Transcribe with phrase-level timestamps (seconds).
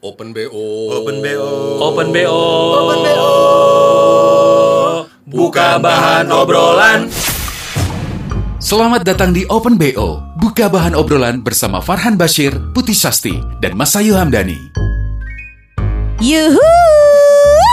[0.00, 0.64] Open BO.
[0.96, 1.76] Open BO.
[1.76, 2.40] Open BO.
[2.72, 3.28] Open BO.
[5.28, 7.12] Buka bahan obrolan.
[8.56, 14.16] Selamat datang di Open BO, buka bahan obrolan bersama Farhan Bashir, Putih Sasti, dan Masayu
[14.16, 14.72] Hamdani.
[16.24, 16.99] Yuhu.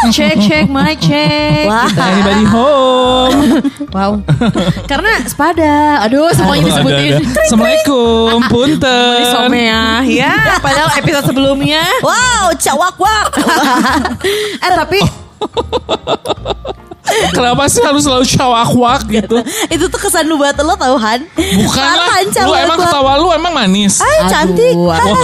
[0.07, 1.67] Cek cek my cek.
[1.67, 1.89] Wah.
[1.91, 3.39] Anybody home?
[3.91, 4.11] Wow.
[4.87, 6.01] Karena sepada.
[6.07, 7.21] Aduh, semuanya disebutin.
[7.23, 9.17] Assalamualaikum, punten.
[9.19, 10.59] Ini somea ya.
[10.63, 11.83] Padahal episode sebelumnya.
[11.99, 13.31] Wow, cawak wak.
[14.63, 14.99] Eh tapi
[17.31, 19.37] Kenapa sih harus selalu syawak-wak gitu?
[19.73, 21.23] itu tuh kesan lu buat lo tau Han?
[21.35, 22.19] Bukan lah.
[22.23, 23.99] Lu cawak emang ketawa lu emang manis.
[24.03, 24.75] Ah, cantik.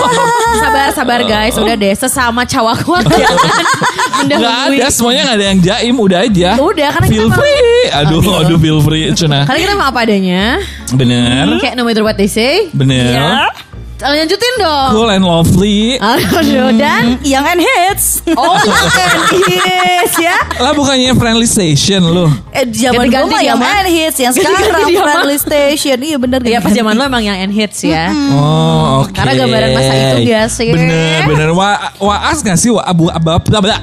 [0.64, 3.30] Sabar sabar guys, udah deh sesama cawak wak ya.
[4.24, 6.50] Gak ada, semuanya gak ada yang jaim, udah aja.
[6.56, 7.84] Udah, karena feel kita free.
[7.92, 9.44] Aduh, aduh feel free, Cuna.
[9.44, 10.44] Karena kita emang apa adanya.
[10.96, 12.72] Bener, Kayak no matter what they say.
[12.72, 13.52] bener.
[14.04, 14.90] Lanjutin dong.
[14.92, 15.96] Cool and lovely.
[15.96, 18.06] Aduh, dan Yang and hits.
[18.36, 18.60] Oh,
[19.48, 20.36] yes ya.
[20.60, 22.28] Lah bukannya friendly station lu.
[22.52, 23.88] Eh, zaman gue mah yang zaman.
[23.88, 24.92] and hits, yang sekarang zaman.
[24.92, 25.98] friendly station.
[26.04, 26.44] Iya bener.
[26.44, 28.12] Ya pas zaman lo emang yang end hits ya.
[28.36, 29.16] Oh, oke.
[29.16, 30.68] Karena gambaran masa itu gak sih?
[30.76, 31.50] Bener, bener.
[31.56, 32.76] Wa, waas gak sih?
[32.76, 33.80] Wa, abu, abab, abab,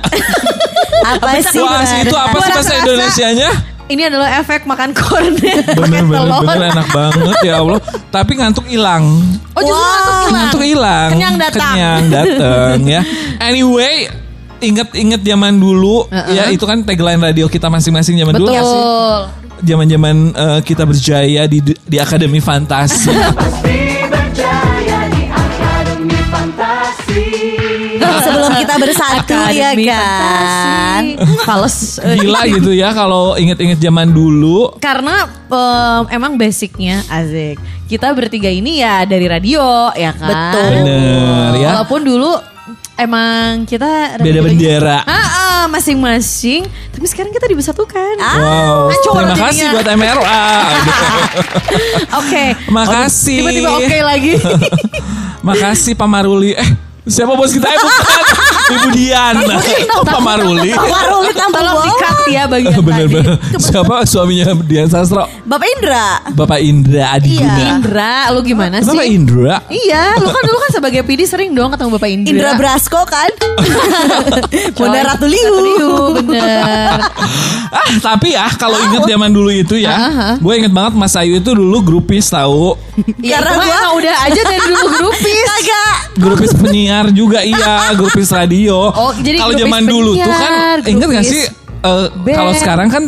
[1.00, 1.64] Apa sih?
[1.64, 3.50] Waas itu apa sih bahasa Indonesianya?
[3.90, 6.46] Ini adalah efek makan kornet pakai Bener, bener, telur.
[6.46, 6.70] bener.
[6.70, 7.78] Enak banget ya Allah.
[8.06, 9.02] Tapi ngantuk hilang.
[9.50, 9.98] Oh justru Wah.
[9.98, 10.30] ngantuk hilang.
[10.30, 11.08] Ngantuk hilang.
[11.10, 11.74] Kenyang datang.
[11.74, 13.00] Kenyang datang ya.
[13.42, 14.06] Anyway,
[14.62, 18.54] inget-inget zaman dulu ya itu kan tagline radio kita masing-masing zaman dulu.
[18.54, 19.18] Betul.
[19.60, 23.10] Zaman-zaman eh, kita berjaya di di Akademi Fantasi.
[28.32, 31.02] Sebelum kita bersatu ya kan.
[31.42, 31.76] Fales.
[32.00, 34.72] Eh, Gila gitu ya kalau inget-inget zaman dulu.
[34.78, 39.60] Karena em, emang basicnya Azik Kita bertiga ini ya dari radio
[39.92, 40.70] ya kan Betul.
[40.80, 41.68] Bener ya.
[41.72, 42.30] Walaupun dulu
[42.96, 44.98] emang kita Beda radio- bendera.
[45.02, 48.88] Ah, ah, masing-masing Tapi sekarang kita dibesatukan Wow.
[48.88, 49.44] Hancur Terima jadinya.
[49.44, 50.44] kasih buat MRA.
[52.20, 53.36] Oke Makasih.
[53.40, 54.32] Tiba-tiba oke lagi
[55.42, 56.52] Makasih Pak Maruli.
[56.52, 56.70] Eh,
[57.10, 57.66] siapa bos kita?
[57.66, 58.24] Eh, bukan.
[58.70, 59.34] Ibu Dian.
[59.90, 60.70] Kok Pak Maruli?
[60.70, 63.34] Warung tambah Tolong di-cut ya bagian Bener-bener.
[63.34, 65.26] tadi Siapa suaminya Dian Sastro?
[65.42, 66.06] Bapak Indra.
[66.30, 67.50] Bapak Indra Adiguna.
[67.50, 67.66] Iya.
[67.74, 68.94] Indra, lu gimana sih?
[68.94, 69.54] Bapak Indra?
[69.66, 72.30] Iya, lu kan dulu kan sebagai PD sering dong ketemu Bapak Indra.
[72.30, 73.30] Indra Brasko kan.
[74.78, 75.54] Bunda Ratu Liu.
[75.60, 76.98] Liu, bener.
[77.70, 80.34] Ah, tapi ya kalau inget zaman dulu itu ya, Ah, ah.
[80.34, 82.74] gue inget banget Mas Ayu itu dulu grupis tahu.
[83.22, 85.46] Ya, Karena emang udah aja dari dulu grupis.
[85.46, 85.94] Kagak.
[86.18, 88.78] Grupis penyiar juga iya, grupis radio.
[89.00, 91.44] Oh, jadi kalau grupis zaman dulu tuh kan penyiar, inget gak grupis sih
[91.80, 92.36] band.
[92.36, 93.02] kalau sekarang kan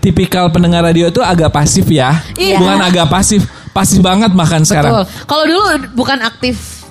[0.00, 2.20] tipikal pendengar radio itu agak pasif ya.
[2.36, 2.60] Iya.
[2.60, 4.68] Bukan agak pasif, pasif banget bahkan Betul.
[4.68, 4.92] sekarang.
[5.24, 5.62] Kalau dulu
[5.96, 6.84] bukan aktif,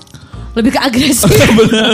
[0.58, 1.30] lebih ke agresif.
[1.60, 1.94] Bener.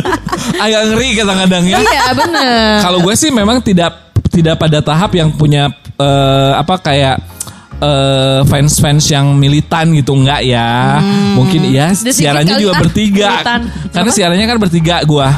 [0.59, 1.77] Agak ngeri kadang-kadang ya.
[1.83, 2.79] iya, bener.
[2.83, 7.34] Kalau gue sih memang tidak tidak pada tahap yang punya eh, apa kayak
[7.79, 10.99] eh, fans-fans yang militan gitu enggak ya.
[11.35, 13.29] Mungkin ya sedikit siarannya juga ah, bertiga.
[13.41, 13.61] militan.
[13.91, 15.29] Karena siarannya kan bertiga gua.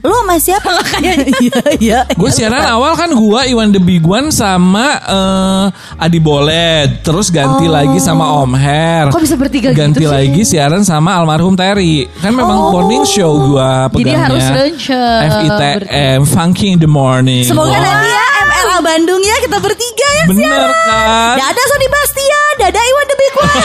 [0.00, 0.72] Lu sama siapa?
[1.44, 2.00] Iya, iya.
[2.16, 5.64] Gue siaran awal kan gua Iwan The Big One sama eh,
[6.00, 9.04] Adi Bolet, terus ganti lagi sama Om Her.
[9.12, 10.08] Kok bisa bertiga gitu Ganti sih?
[10.08, 12.08] lagi siaran sama almarhum Terry.
[12.16, 14.24] Kan memang morning show gua Jadi pegangnya.
[14.24, 17.44] harus lunch, eh, FITM Funky in the Morning.
[17.44, 17.80] Semoga Wah.
[17.84, 18.24] nanti ya
[18.60, 20.68] MLA Bandung ya kita bertiga ya Bener siaran.
[20.84, 21.34] kan?
[21.40, 23.56] Dadah Sony Bastian, dadah Iwan The Big One.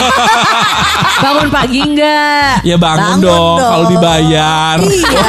[1.17, 2.53] Bangun pagi enggak?
[2.63, 3.69] Ya bangun, Bangun dong, dong.
[3.69, 4.77] kalau dibayar.
[4.79, 5.19] Iya.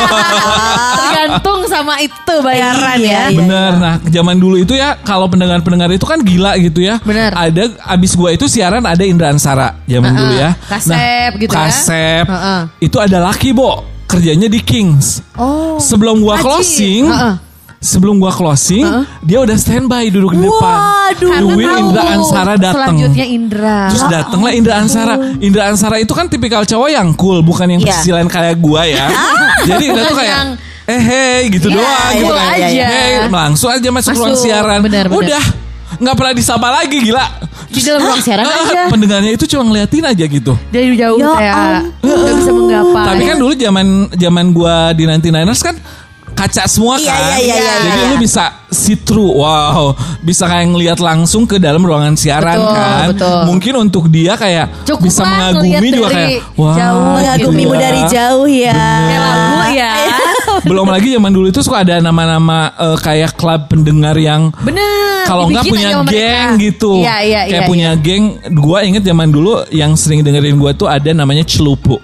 [0.98, 3.22] Tergantung sama itu bayaran Iya, ya.
[3.26, 3.36] iya.
[3.36, 3.70] Bener.
[3.76, 7.02] Nah, zaman dulu itu ya kalau pendengar-pendengar itu kan gila gitu ya.
[7.02, 7.32] Bener.
[7.32, 10.20] Ada abis gua itu siaran ada Indra Ansara zaman Heeh.
[10.20, 10.50] dulu ya.
[10.68, 11.58] Kasep gitu ya.
[11.66, 12.24] Kasep.
[12.24, 12.60] Heeh.
[12.80, 13.82] Itu ada laki, Bo.
[14.06, 15.18] Kerjanya di Kings.
[15.34, 15.76] Oh.
[15.76, 17.34] Sebelum gua closing, Heeh.
[17.86, 18.82] Sebelum gua closing,
[19.22, 20.76] dia udah standby duduk di depan.
[20.76, 21.30] Waduh.
[21.38, 22.74] Nungguin Karena Indra Ansara datang.
[22.98, 23.78] Selanjutnya Indra.
[23.88, 25.14] Terus datanglah Indra Ansara.
[25.38, 27.94] Indra Ansara itu kan tipikal cowok yang cool, bukan yang Iya.
[27.94, 29.06] pesisilan kayak gua ya.
[29.68, 30.54] Jadi Indra tuh kayak Yang-
[30.86, 32.86] eh hey gitu Iya, doang iya, gitu iya, kayak, iya.
[32.86, 34.22] hey langsung aja masuk, Masuk.
[34.22, 34.78] ruang siaran.
[34.82, 35.18] Benar, benar.
[35.18, 35.42] Udah
[35.96, 37.26] nggak pernah disapa lagi gila.
[37.66, 38.82] Di dalam ruang siaran Ah, aja.
[38.86, 40.54] Pendengarnya itu cuma ngeliatin aja gitu.
[40.70, 41.54] Dari jauh Ya kayak
[42.00, 43.04] nggak bisa menggapai.
[43.04, 45.74] Tapi kan dulu zaman zaman gua di 99ers kan
[46.46, 47.18] kaca semua Iya, kan.
[47.18, 48.08] iya, iya, iya, Jadi iya.
[48.08, 49.34] lu bisa see through.
[49.36, 53.06] Wow, bisa kayak ngelihat langsung ke dalam ruangan siaran Betul, kan.
[53.10, 53.38] betul.
[53.46, 56.74] Mungkin untuk dia kayak Cukup bisa lah mengagumi juga kayak wah.
[56.74, 57.02] jauh.
[57.12, 57.82] Mengagumimu gitu ya.
[57.82, 58.78] dari jauh ya.
[58.78, 59.92] Kayak lagu ya.
[60.62, 65.26] Belum lagi zaman dulu itu suka ada nama-nama eh, kayak klub pendengar yang Bener.
[65.26, 66.14] kalau nggak punya sama mereka.
[66.14, 66.92] geng gitu.
[67.02, 67.68] Iya, iya, Kayak iya.
[67.68, 68.00] punya iya.
[68.00, 68.24] geng.
[68.54, 71.98] Gua inget zaman dulu yang sering dengerin gua tuh ada namanya celupu.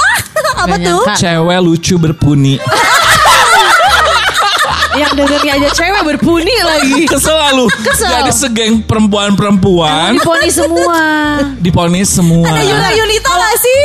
[0.60, 1.02] Apa Nggak tuh?
[1.16, 2.54] Cewek lucu berpuni.
[4.90, 7.02] Yang dengernya aja cewek berpuni lagi.
[7.06, 7.66] Kesel gak lu?
[7.70, 8.10] Kesel.
[8.10, 11.00] Jadi segeng perempuan-perempuan Diponis semua.
[11.56, 12.46] diponis semua.
[12.46, 13.80] Ada Yura Yunita gak sih?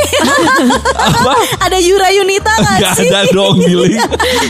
[0.98, 1.32] Apa?
[1.62, 3.06] Ada Yura Yunita gak Gak sih?
[3.06, 4.02] ada dong giling.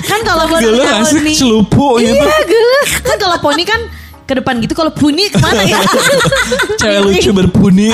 [0.03, 1.32] Kan kalau Gila gak sih poni.
[1.35, 2.17] celupu gitu.
[2.17, 2.91] Iya geles.
[3.00, 3.81] Kan kalau poni kan
[4.26, 5.79] ke depan gitu kalau puni ke mana ya?
[6.76, 7.93] Cewek lucu berpuni.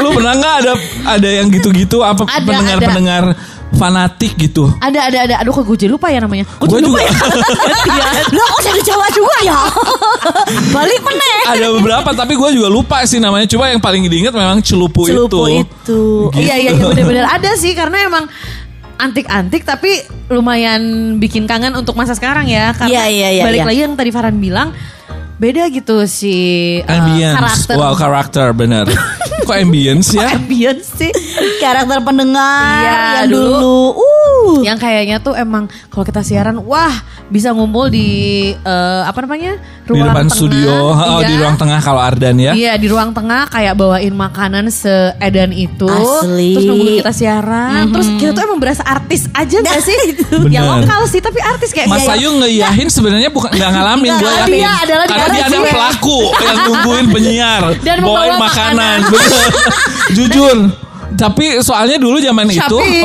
[0.00, 0.72] Lu pernah gak ada
[1.06, 3.22] ada yang gitu-gitu apa Ada, pendengar-pendengar
[3.72, 4.68] fanatik gitu?
[4.78, 5.34] ada ada ada.
[5.40, 6.44] Aduh kok gue jadi lupa ya namanya.
[6.58, 7.00] Gue juga.
[7.00, 7.12] ya.
[8.36, 9.58] Lo kok jadi Jawa juga ya?
[10.76, 11.38] Balik meneh.
[11.48, 13.48] ada beberapa tapi gue juga lupa sih namanya.
[13.48, 15.64] Coba yang paling diingat memang celupu, Celupu itu.
[15.64, 16.00] itu.
[16.30, 16.40] Gitu.
[16.40, 18.24] Iya iya iya benar-benar ada sih karena emang
[18.96, 19.98] antik-antik tapi
[20.30, 23.66] lumayan bikin kangen untuk masa sekarang ya karena Iya, iya, iya, balik iya.
[23.66, 24.70] lagi yang tadi Farhan bilang
[25.42, 26.34] beda gitu si
[26.78, 27.34] uh, Ambience.
[27.34, 28.86] karakter Wow, karakter bener.
[29.42, 30.28] Kok ambience ya?
[30.32, 31.12] ambience sih
[31.58, 33.50] Karakter pendengar Iya, yang dulu.
[33.52, 33.80] dulu.
[33.94, 34.54] Uh.
[34.62, 36.92] yang kayaknya tuh emang kalau kita siaran wah
[37.26, 38.08] bisa ngumpul di
[38.52, 40.32] eh, apa namanya Di depan tengah.
[40.32, 41.26] studio, oh, Iya.
[41.26, 42.52] di ruang tengah kalau Ardan ya.
[42.52, 46.54] Iya di ruang tengah kayak bawain makanan seedan itu Asli.
[46.54, 49.98] Terus nunggu kita siaran Terus kita tuh emang berasa artis aja gak sih?
[50.24, 50.48] Bener.
[50.50, 54.54] ya lokal sih tapi artis kayak Mas Ayu ngeiyahin sebenarnya bukan nggak ngalamin gue yakin.
[54.54, 55.72] Dia adalah Karena dia ada dikasih.
[55.72, 58.98] pelaku yang nungguin penyiar Dan bawain makanan.
[59.02, 59.31] makanan.
[60.16, 60.56] Jujur.
[61.12, 63.04] Tapi soalnya dulu zaman itu Shopee.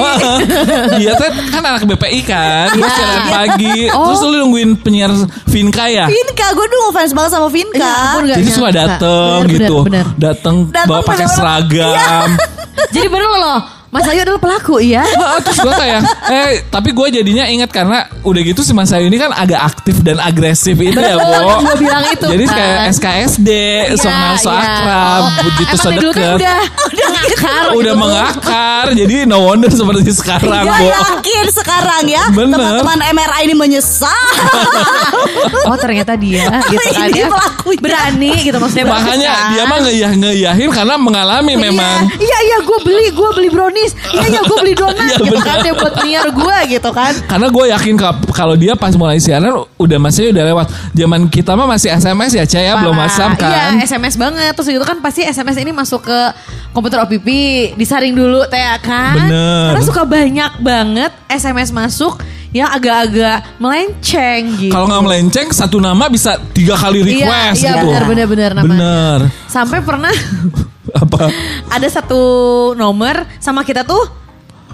[0.96, 2.88] Dia tuh kan anak BPI kan Iya.
[2.88, 4.08] siaran pagi Oh.
[4.08, 5.12] Terus lu nungguin penyiar
[5.44, 7.76] Vinka ya Vinka, gue dulu ngefans banget sama Vinka.
[7.78, 10.16] Ya ampun, Jadi suka dateng Bener, gitu bener, bener.
[10.16, 12.28] Dateng Dateng bawa pakai seragam
[12.96, 17.08] Jadi bener loh Mas Ayu adalah pelaku ya Heeh, terus gue kayak eh tapi gue
[17.10, 20.92] jadinya ingat karena udah gitu si Mas Ayu ini kan agak aktif dan agresif itu
[20.94, 22.54] ya Bo Gue bilang itu jadi kan.
[22.54, 23.50] kayak SKSD
[23.88, 24.60] Iya, so iya.
[24.60, 27.94] akrab Oh, begitu emang dari dulu kan sedekat udah mengakar udah gitu.
[28.04, 32.58] mengakar jadi no wonder seperti sekarang Gak Bo yakin sekarang ya Bener.
[32.58, 34.28] Teman-teman MRA ini menyesal
[35.70, 37.80] Oh ternyata dia gitu kan Ini ya pelakunya.
[37.80, 39.50] Berani gitu maksudnya makanya kan?
[39.50, 43.48] dia mah ngeyah ngeyahin karena mengalami memang Iya iya gue beli gue beli
[43.78, 45.44] brownies Iya iya gue beli donat Iya, gitu bener.
[45.44, 49.18] kan Dia buat penyiar gue gitu kan karena gue yakin ka- kalau dia pas mulai
[49.18, 52.96] siaran udah masih udah lewat zaman kita mah masih SMS ya Caya belum.
[52.96, 56.20] WhatsApp kan Iya SMS banget Terus itu kan pasti SMS ini masuk ke
[56.72, 57.28] komputer OPP
[57.76, 59.74] Disaring dulu teh kan Bener.
[59.74, 62.18] Karena suka banyak banget SMS masuk
[62.50, 67.74] Yang agak-agak melenceng gitu Kalau nggak melenceng satu nama bisa tiga kali request Iya, iya
[67.76, 67.86] gitu.
[67.86, 68.66] benar, benar, benar, nama.
[68.66, 69.20] Bener.
[69.46, 70.14] Sampai pernah
[70.90, 71.28] Apa?
[71.68, 72.22] ada satu
[72.74, 74.08] nomor sama kita tuh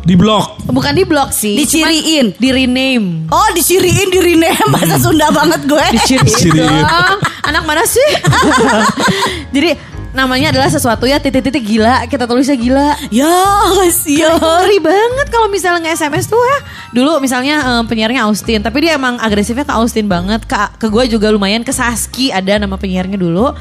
[0.01, 0.59] Di blok.
[0.67, 2.35] bukan di blok sih, Diciriin.
[2.35, 3.31] di rename.
[3.31, 6.83] Oh disiriin di rename Bahasa Sunda banget gue Diciriin Diciriin.
[6.83, 7.17] dong.
[7.41, 8.03] Anak mana sih?
[9.55, 9.75] Jadi
[10.13, 12.05] namanya adalah sesuatu ya titik-titik gila.
[12.05, 12.93] Kita tulisnya gila.
[13.09, 13.31] Ya
[13.73, 16.57] kasihan Ngeri banget kalau misalnya nge-SMS tuh ya.
[16.91, 20.43] Dulu misalnya em, penyiarnya Austin, tapi dia emang agresifnya ke Austin banget.
[20.43, 23.55] Ke, ke gue juga lumayan ke Saski ada nama penyiarnya dulu.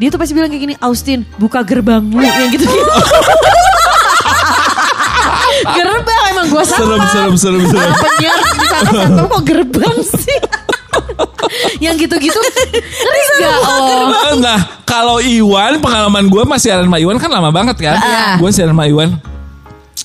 [0.00, 2.72] Dia tuh pasti bilang kayak gini, Austin buka gerbangmu yang gitu gitu.
[5.60, 6.80] Gerbang emang gue sama.
[6.80, 7.92] Serem, serem, serem, serem.
[8.00, 10.40] Penyiar di sana kok gerbang sih.
[11.84, 14.40] yang gitu-gitu ngeri gak oh.
[14.40, 14.58] Nah,
[14.88, 18.00] kalau Iwan pengalaman gue masih siaran sama Iwan kan lama banget kan.
[18.00, 18.40] Iya.
[18.40, 19.20] Gue siaran sama Iwan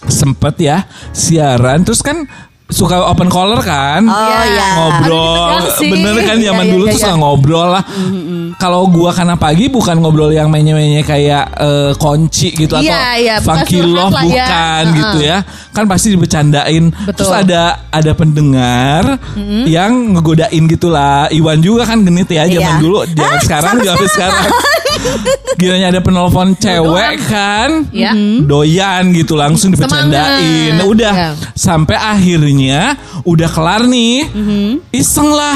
[0.06, 2.30] sempet ya siaran terus kan
[2.65, 4.01] suka open caller kan?
[4.03, 5.53] Oh ya ngobrol.
[5.56, 5.88] Ada sih.
[5.88, 7.05] bener kan Iya, zaman iya, dulu iya, tuh iya.
[7.05, 7.84] suka ngobrol lah.
[8.55, 13.36] Kalau gua karena pagi bukan ngobrol yang menye-menye kayak eh, kunci gitu Iya, atau iya,
[13.38, 14.25] bukan funky love lah ya.
[14.25, 14.98] bukan Heeh.
[14.98, 15.38] gitu ya.
[15.72, 17.43] Kan pasti dibecandain terus Betul.
[17.43, 19.03] ada ada pendengar
[19.65, 21.29] yang ngegodain gitulah.
[21.29, 22.81] Iwan juga kan genit ya zaman Iya.
[22.81, 24.43] dulu zaman sekarang zaman sekarang
[25.56, 28.12] Kiranya ada penelpon cewek kan Ya.
[28.42, 30.78] Doyan gitu langsung dibecandain Semangat.
[30.78, 31.30] Nah, Udah Ya.
[31.54, 34.28] Sampai akhirnya Udah kelar nih
[34.90, 35.56] Iseng lah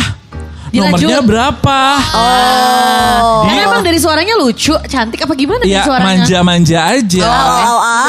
[0.69, 1.01] Dilanjut.
[1.01, 1.79] Nomornya berapa
[2.13, 6.22] Oh Karena emang dari suaranya lucu, cantik apa gimana Ya suaranya?
[6.22, 8.05] manja-manja aja Oh, ah.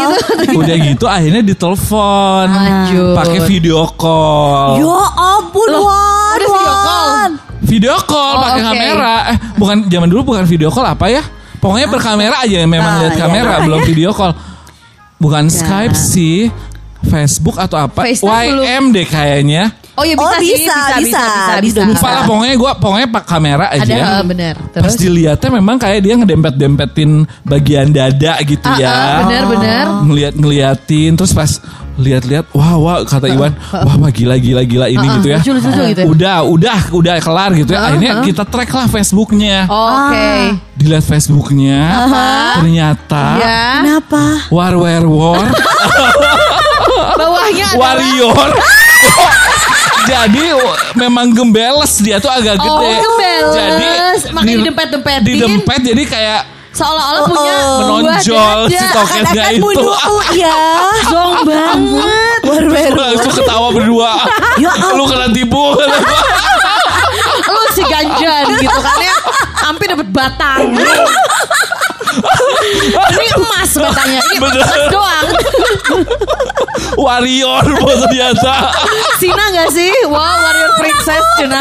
[0.00, 0.16] gitu.
[0.64, 2.46] Udah gitu akhirnya ditelepon.
[3.14, 7.30] Pakai video call Ya ampun Loh, Wan udah video call?
[7.60, 8.66] Video call Oh, pakai oke.
[8.66, 11.22] kamera Eh bukan zaman dulu bukan video call apa ya
[11.56, 13.20] Pokoknya berkamera aja memang Ah, lihat iya.
[13.20, 13.86] kamera Apa belum ya?
[13.86, 14.32] video call
[15.16, 16.48] Bukan Skype sih
[17.02, 18.64] Facebook atau apa FaceTime belum.
[18.66, 19.62] YM deh kayaknya
[20.00, 21.20] Oh ya bisa, Oh, sih, bisa, bisa, bisa, bisa.
[21.20, 21.78] bisa, bisa.
[21.78, 21.92] Indonesia.
[21.92, 24.08] Lupa lah pokoknya gue pokoknya pak kamera aja Ada ya.
[24.24, 24.54] bener.
[24.56, 27.10] Pas Terus dilihatnya memang kayak dia ngedempet-dempetin
[27.42, 28.88] bagian dada gitu Ah, ya.
[28.88, 29.84] ah, bener, bener.
[30.02, 31.60] Ngeliat ngeliatin terus pas
[32.00, 35.38] lihat-lihat wah wah kata Iwan wah wah gila gila gila ini Ah, ah, gitu ya.
[35.38, 36.06] lucu, lucu, lucu gitu ya.
[36.08, 37.78] Udah udah udah kelar gitu ya.
[37.78, 38.24] Ah, Akhirnya ah.
[38.24, 39.68] kita track lah Facebooknya.
[39.68, 40.56] Oh, Oke.
[40.74, 42.08] Dilihat Facebooknya
[42.56, 43.60] ternyata Ya.
[43.84, 44.48] Kenapa?
[44.48, 45.44] war war war
[47.20, 48.48] Bawahnya adalah warrior.
[50.02, 52.92] Jadi w- memang gembeles dia tuh agak Oh, gede.
[52.98, 53.52] gembeles.
[53.52, 53.86] Jadi
[54.30, 55.24] Makanya di- didempet-dempetin.
[55.26, 56.40] Didempet jadi kayak
[56.70, 57.78] Seolah-olah Oh, punya oh.
[57.98, 59.66] menonjol si toketnya itu.
[60.32, 60.54] ya.
[61.10, 62.40] Zong banget.
[62.94, 64.22] Langsung ketawa berdua.
[64.54, 65.74] Ya Lu kena tipu.
[67.42, 69.16] Lu si ganjan gitu kan ya.
[69.60, 70.70] Hampir dapat batang.
[73.10, 74.20] Ini emas batangnya.
[74.20, 74.60] Ini Bener.
[74.60, 75.26] emas doang.
[76.96, 78.54] Warrior bos ternyata.
[79.16, 79.92] Sina gak sih?
[80.06, 81.60] Wow, warrior princess Cina.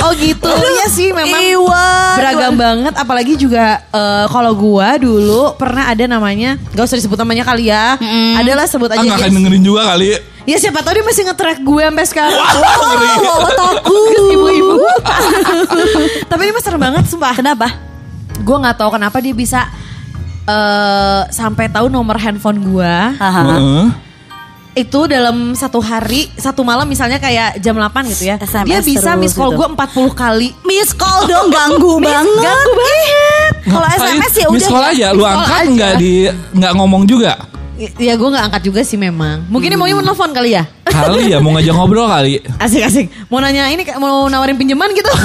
[0.00, 0.46] Oh gitu.
[0.46, 1.86] Iya sih memang Iwa.
[2.12, 7.42] beragam banget apalagi juga eh, kalau gua dulu pernah ada namanya gak usah disebut namanya
[7.42, 7.96] kali ya
[8.36, 10.08] adalah sebut Ah aja nggak dia akan dengerin juga kali.
[10.42, 13.12] ya siapa tahu dia masih nge-track gue sampai sekarang Wah, ngeri.
[13.22, 14.08] Oh, takut.
[14.26, 14.74] ibu-ibu
[16.30, 17.66] tapi ini mah serem banget sumpah Kenapa?
[18.40, 19.60] Gue nggak tahu kenapa dia bisa
[20.42, 23.42] eh sampai tahu nomor handphone gua Haha.
[23.54, 23.86] Heeh.
[24.72, 29.10] itu dalam satu hari satu malam misalnya kayak jam 8 gitu ya SMS dia bisa
[29.14, 29.60] miss call gitu.
[29.60, 32.38] gue 40 kali Miss call dong ganggu banget.
[32.40, 33.86] ganggu banget Kalau?
[33.90, 34.70] SMS ya Miss udah.
[34.70, 34.90] call ya.
[34.90, 35.70] aja, lu Miss call angkat aja.
[35.70, 36.12] nggak di
[36.54, 37.32] nggak ngomong juga.
[37.96, 39.48] Ya gue gak angkat juga sih memang.
[39.48, 40.68] Mungkin dia maunya mau nelfon kali ya.
[40.84, 42.44] Kali ya mau ngajak ngobrol kali.
[42.56, 43.08] Asik-asik.
[43.26, 45.08] Mau nanya ini mau nawarin pinjaman gitu.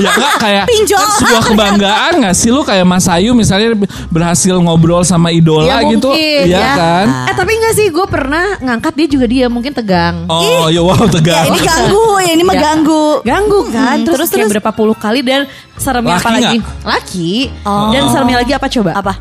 [0.00, 0.96] Ya enggak kayak Pinjol.
[0.96, 3.76] kan sebuah kebanggaan gak sih lu kayak Mas Ayu misalnya
[4.08, 6.08] berhasil ngobrol sama idola ya gitu.
[6.08, 6.72] mungkin Iya ya.
[6.72, 7.06] kan?
[7.28, 10.24] Eh tapi enggak sih gue pernah ngangkat dia juga dia mungkin tegang.
[10.24, 11.44] Oh, ya wow Ya tegang.
[11.52, 12.62] ini ganggu, ya ini mah Ya.
[12.62, 13.04] ganggu.
[13.20, 13.96] Ganggu kan.
[14.00, 14.52] Hmm, terus, terus, kayak terus.
[14.56, 15.44] berapa puluh kali dan
[15.76, 16.58] seremnya Laki apa lagi?
[16.80, 17.30] Laki.
[17.68, 17.92] Oh.
[17.92, 18.90] Dan seremnya lagi apa coba?
[18.96, 19.12] Apa?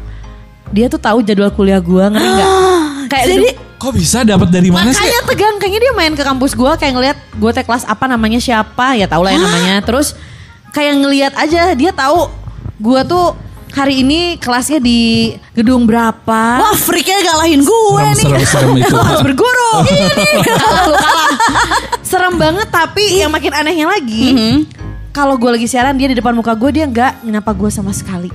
[0.70, 2.50] Dia tuh tahu jadwal kuliah gue ngeri nggak?
[3.12, 3.50] Kayak Jadi
[3.80, 5.00] Kok bisa dapat dari mana sih?
[5.00, 8.36] Makanya tegang kayaknya dia main ke kampus gue kayak ngeliat gue teh kelas apa namanya
[8.36, 10.20] siapa ya tau lah ya namanya terus
[10.76, 12.28] kayak ngeliat aja dia tahu
[12.76, 13.40] gue tuh
[13.72, 18.28] hari ini kelasnya di gedung berapa wah freaknya ngalahin gue Serem, nih.
[18.28, 18.96] serem, serem itu.
[19.08, 19.74] harus berguru
[20.48, 21.32] kalah.
[22.04, 24.68] serem banget tapi yang makin anehnya lagi
[25.16, 28.28] kalau gue lagi siaran dia di depan muka gue dia nggak nyapa gue sama sekali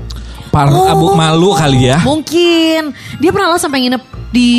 [0.55, 1.99] Par abu malu kali ya.
[2.01, 4.51] mungkin dia pernah lo sampai nginep di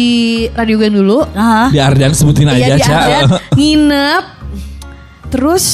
[0.51, 1.67] radio gue dulu Hah?
[1.67, 2.83] Di Ardan sebutin aja, Iya di.
[2.83, 3.23] Ardan,
[3.57, 4.23] nginep
[5.29, 5.65] terus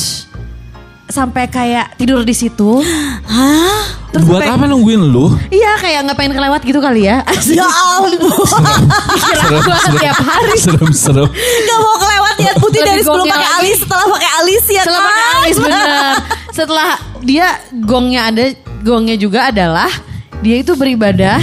[1.05, 2.79] sampai kayak tidur di situ.
[3.25, 3.83] Hah?
[4.11, 5.35] Terus Buat sampai- apa nungguin lu?
[5.47, 7.19] Iya kayak nggak pengen kelewat gitu kali ya.
[7.51, 8.15] Ya ampun.
[9.19, 10.55] Kira gua tiap hari.
[10.55, 11.27] Serem, serem.
[11.27, 14.99] Gak mau kelewat ya putih Lebih dari sebelum pakai alis setelah pakai alis ya Setelah
[14.99, 15.09] kan?
[15.09, 16.13] pakai alis bener.
[16.57, 16.89] Setelah
[17.21, 17.47] dia
[17.81, 18.43] gongnya ada,
[18.81, 19.91] gongnya juga adalah
[20.41, 21.37] dia itu beribadah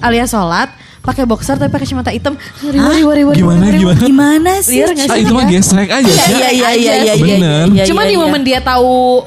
[0.00, 0.70] alias sholat
[1.02, 2.34] pakai boxer tapi pakai kacamata hitam.
[2.60, 3.78] Wari, wari, wari, Gimana, wari.
[3.78, 4.00] gimana?
[4.00, 4.74] Gimana sih?
[4.76, 5.22] Liar nggak Ah sih?
[5.22, 5.50] itu mah ya?
[5.52, 7.14] gesrek aja, Iya iya iya iya iya.
[7.14, 7.64] Bener.
[7.70, 8.22] iya, Cuman iya, di iya.
[8.24, 9.22] momen dia tahu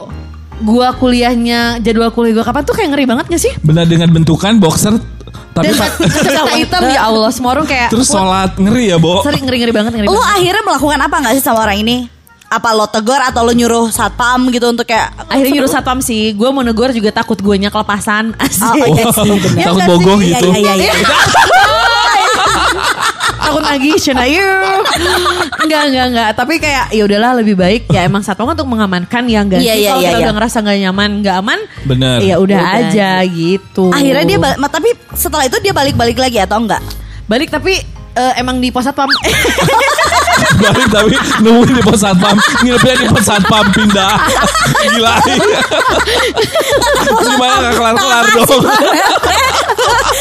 [0.59, 3.53] gua kuliahnya jadwal kuliah gua kapan tuh kayak ngeri banget gak sih?
[3.59, 4.91] Benar dengan bentukan boxer
[5.49, 9.23] tapi Dan kacamata hitam ya Allah semua orang kayak terus sholat ngeri ya, Bo.
[9.23, 10.35] sering ngeri ngeri banget ngeri Lu banget.
[10.35, 11.97] akhirnya melakukan apa gak sih sama orang ini?
[12.49, 16.49] Apa lo tegur atau lo nyuruh satpam gitu untuk kayak Akhirnya nyuruh satpam sih, gue
[16.49, 18.33] mau negor juga takut guanya kelepasan.
[18.35, 18.65] Asik.
[18.65, 19.61] Oh, iya Wah, sih, bener.
[19.61, 20.47] takut nggak bogoh gitu.
[20.49, 20.93] Iya iya iya.
[23.39, 24.81] takut lagi Shana yuk.
[25.59, 29.41] Enggak enggak enggak, tapi kayak ya udahlah lebih baik ya emang satpam untuk mengamankan ya
[29.41, 30.25] enggak Iya, sih iya, kalau iya, kita iya.
[30.25, 31.59] udah ngerasa nggak nyaman, nggak aman.
[31.85, 32.17] Bener.
[32.21, 33.85] Ya udah aja gitu.
[33.89, 36.81] Akhirnya dia balik, ma- tapi setelah itu dia balik-balik lagi atau enggak?
[37.29, 37.77] balik tapi
[38.15, 39.05] eh, emang di pos satpam.
[40.57, 41.15] Balik tapi
[41.45, 44.17] nungguin di pos satpam Nginepnya di pos satpam pindah
[44.97, 45.13] Gila
[47.21, 48.63] Gimana gak kelar-kelar dong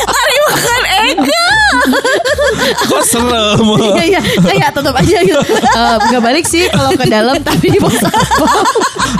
[0.09, 1.47] Hari makan Ega.
[2.89, 3.67] Kok serem
[3.99, 5.43] Iya iya, kayak tetap aja gitu.
[6.09, 8.65] Nggak balik sih kalau ke dalam tapi di pos satpam.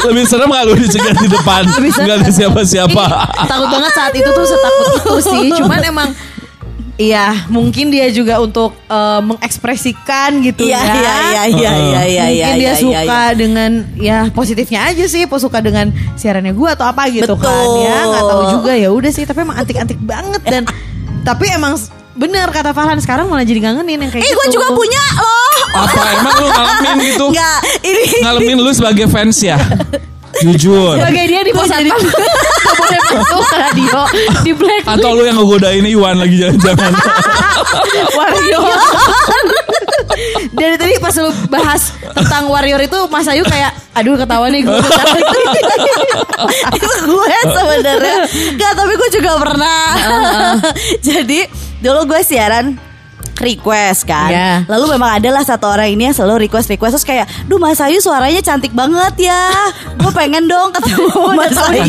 [0.09, 1.65] Lebih serem lu dicegat di depan.
[1.69, 5.47] Gak ada siapa-siapa Ih, takut banget saat itu tuh setakut itu sih.
[5.57, 6.09] Cuman emang
[6.99, 10.91] Iya, mungkin dia juga untuk eh, mengekspresikan gitu Iya ya.
[10.91, 12.49] iya iya iya iya iya Mungkin iya.
[12.53, 13.27] dia iya, suka iya.
[13.33, 17.87] dengan ya positifnya aja sih, po- suka dengan siarannya gue atau apa gitu kan Betul.
[17.87, 19.23] ya, nggak tahu juga ya udah sih.
[19.23, 20.63] Tapi emang antik-antik banget dan
[21.29, 21.79] tapi emang
[22.13, 24.35] bener kata Farhan sekarang malah jadi ngangenin yang kayak Eh gitu.
[24.37, 25.55] gue juga punya loh.
[25.71, 29.55] Apa emang lu ngalamin gitu Enggak, ini Ngalamin lu sebagai fans ya
[30.39, 30.95] Jujur.
[31.01, 33.99] Sebagai dia di pos satpam nggak boleh masuk ke radio
[34.47, 36.93] di black Atau lu yang ngegodain Iwan lagi jangan-jangan.
[38.17, 38.65] Warrior.
[40.55, 44.75] Dari tadi pas lu bahas tentang warrior itu Mas Ayu kayak aduh ketawa nih gue.
[46.79, 48.19] itu gue sebenarnya.
[48.59, 49.83] Gak tapi gue juga pernah.
[51.07, 51.47] Jadi
[51.83, 52.88] dulu gue siaran
[53.39, 54.29] request kan.
[54.29, 54.51] Iya.
[54.67, 57.99] Lalu memang adalah satu orang ini yang selalu request request terus kayak, "Duh Mas Ayu
[57.99, 59.43] suaranya cantik banget ya.
[59.95, 61.87] Gue pengen dong ketemu Mas Ayu."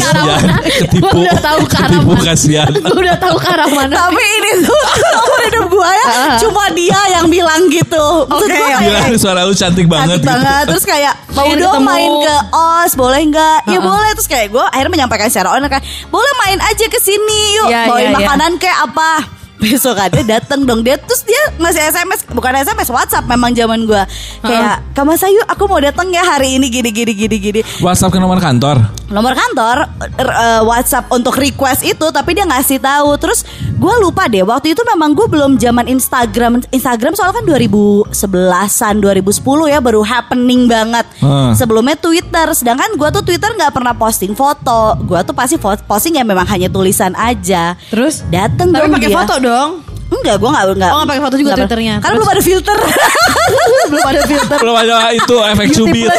[0.80, 2.22] Ketipu, Udah tahu ke arah mana.
[2.24, 2.72] kasihan.
[2.72, 3.94] Udah tahu ke arah mana.
[4.00, 6.08] Tapi ini tuh seumur hidup gue ya
[6.40, 8.06] cuma dia yang bilang gitu.
[8.26, 10.30] Oke, kayak, Gila suara lu cantik banget cantik gitu.
[10.32, 11.86] banget terus kayak mau dong ketemu.
[11.86, 15.84] main ke os boleh nggak ya boleh terus kayak gue akhirnya menyampaikan secara online kayak
[16.08, 18.18] boleh main aja ke sini yuk Iya, bawain iya, iya.
[18.18, 19.12] makanan kayak apa
[19.60, 20.82] besok ada dateng dong.
[20.82, 24.04] Dia terus dia ngasih SMS bukan SMS WhatsApp memang zaman gue
[24.42, 27.62] kayak Kak Mas Ayu aku mau dateng ya hari ini gini gini gini gini.
[27.84, 28.80] WhatsApp ke nomor kantor.
[29.10, 29.90] nomor kantor
[30.22, 33.20] eh, WhatsApp untuk request itu tapi dia ngasih tahu.
[33.20, 33.44] Terus
[33.80, 39.40] gue lupa deh waktu itu memang gue belum zaman Instagram Instagram soalnya kan 2011an 2010
[39.66, 41.52] ya baru happening banget Hmm.
[41.54, 46.24] sebelumnya Twitter sedangkan gue tuh Twitter nggak pernah posting foto gue tuh pasti posting ya
[46.24, 48.20] memang hanya tulisan aja Terus?
[48.28, 49.18] dateng Tapi dong pakai dia.
[49.18, 49.70] foto dong.
[50.10, 51.96] enggak gue nggak enggak Oh, nggak pakai foto juga Twitternya.
[52.00, 52.78] karena belum ada filter
[53.90, 54.58] Belum ada filter.
[54.60, 56.12] Belum ada itu efek cubit.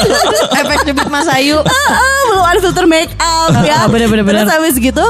[0.60, 1.60] Efek jepit Mas Ayu.
[1.60, 3.84] Ah, belum ada filter make up ya.
[3.84, 4.40] Ah, bener, bener, bener.
[4.40, 5.04] Terus habis gitu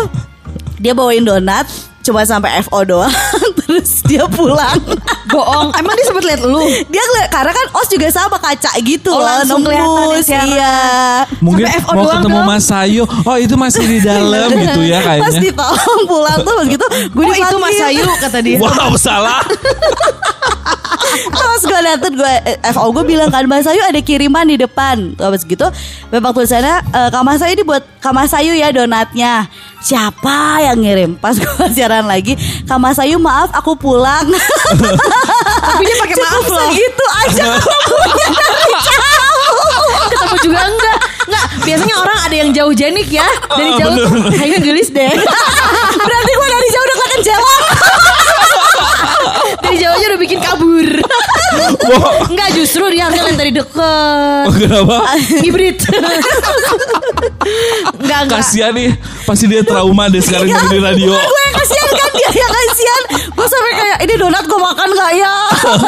[0.76, 1.68] dia bawain donat
[2.00, 3.12] cuma sampai FO doang
[3.58, 4.80] terus dia pulang.
[5.26, 5.70] Bohong.
[5.72, 6.58] Emang dia sempet lihat lu?
[6.84, 10.42] dia ngeliat karena kan os juga sama kaca gitu Oh, loh langsung kelihatan nembus ya,
[10.42, 10.48] siaran.
[10.50, 10.76] iya.
[11.38, 12.48] Mungkin Sampai FO mau doang ketemu dong.
[12.48, 13.02] Mas Ayu.
[13.04, 15.40] Oh itu masih di dalam gitu ya Pas kayaknya.
[15.44, 18.56] ditolong pulang tuh pas gitu gue Oh itu Mas Ayu kata dia.
[18.58, 19.40] Wow salah.
[21.10, 25.14] Terus gue dateng gue eh, FO gue bilang kan Mas Ayu ada kiriman di depan
[25.18, 25.66] Terus habis gitu
[26.10, 29.50] Memang tulisannya e, Kak Mas Ayu ini buat Kak Mas Ayu ya donatnya
[29.80, 34.26] Siapa yang ngirim Pas gue siaran lagi Kak Mas Ayu maaf aku pulang
[35.60, 36.60] Tapi dia pakai maaf loh.
[36.70, 37.44] segitu aja
[40.10, 40.96] Ketemu juga enggak?
[41.26, 41.46] Enggak.
[41.62, 43.26] Biasanya orang ada yang jauh jenik ya.
[43.46, 45.12] Dari jauh tuh kayaknya gelis deh.
[45.94, 47.60] Berarti gue dari jauh udah kelihatan jawab
[49.60, 50.88] Dari jauh aja udah bikin kabur.
[51.90, 52.22] Wow.
[52.30, 54.44] Enggak justru dia harusnya dari deket.
[54.46, 54.96] Oh, kenapa?
[55.42, 55.78] Hibrid.
[57.98, 58.38] Enggak enggak.
[58.40, 58.90] Kasihan nih.
[59.26, 60.60] Pasti dia trauma deh sekarang Iya.
[60.66, 61.12] di radio.
[61.12, 65.12] Gue yang kasihan kan dia yang kasihan Gue sampai kayak Ini donat gue makan gak
[65.12, 65.34] ya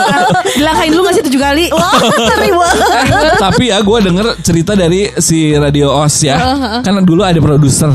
[0.59, 1.65] Dilangkain lu gak sih tujuh kali?
[1.71, 6.39] Wah banget Tapi ya gue denger cerita dari si Radio Os ya.
[6.83, 7.91] Kan dulu ada produser.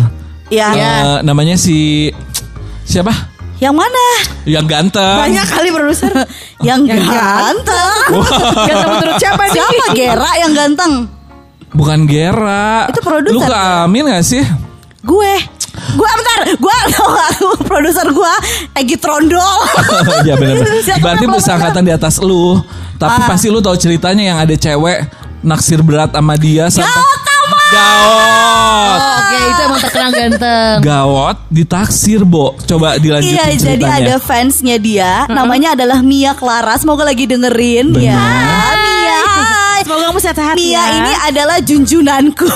[0.48, 2.08] Ya Eh, namanya si
[2.84, 3.37] siapa?
[3.58, 4.06] Yang mana?
[4.46, 5.18] Yang ganteng.
[5.18, 6.14] Banyak kali produser.
[6.68, 7.98] Yang, Yang ganteng
[8.66, 9.54] Ganteng menurut siapa nih?
[9.54, 10.92] Siapa Gera yang ganteng?
[11.70, 12.90] Bukan Gera.
[12.90, 13.54] Itu produser, Lu ke?
[13.86, 14.42] Amin gak sih?
[15.04, 15.34] Gue
[15.94, 16.76] Gue bentar Gue
[17.70, 18.34] Produser gue
[18.74, 19.58] Egi Trondol
[20.28, 20.66] ya benar.
[20.98, 22.58] Berarti bersangkutan di atas lu.
[22.98, 23.30] Tapi Ah.
[23.30, 25.06] pasti lu tahu ceritanya yang ada cewek
[25.40, 28.98] naksir berat sama dia sampai Gawat sama Gawat.
[28.98, 29.38] Oh, Oke
[30.08, 30.76] terkenal ganteng.
[30.82, 32.56] Gawat ditaksir, Bo.
[32.60, 33.98] Coba dilanjutin Iya jadi ceritanya.
[33.98, 38.08] ada fansnya dia Namanya adalah Mia Clara Semoga lagi dengerin Bener.
[38.08, 38.24] ya
[38.78, 39.80] Mia hai.
[39.84, 40.84] Semoga kamu sehat-sehat Mia ya.
[40.94, 42.50] ini adalah junjunanku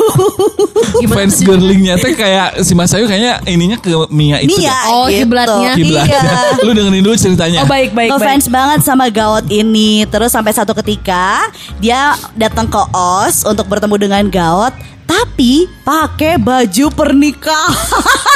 [1.12, 4.58] fans girlingnya teh kayak si Mas Ayu kayaknya ininya ke Mia itu.
[4.58, 4.90] Mia deh.
[4.90, 5.24] Oh, gitu.
[5.24, 5.72] kiblatnya.
[5.76, 6.20] Kiblatnya.
[6.22, 7.60] Iya Lu dengerin dulu ceritanya.
[7.64, 8.20] Oh baik baik baik.
[8.20, 13.96] Ngefans banget sama Gawat ini Terus sampai satu ketika Dia datang ke OS Untuk bertemu
[13.98, 14.72] dengan Gawat
[15.12, 17.76] Tapi pakai baju pernikahan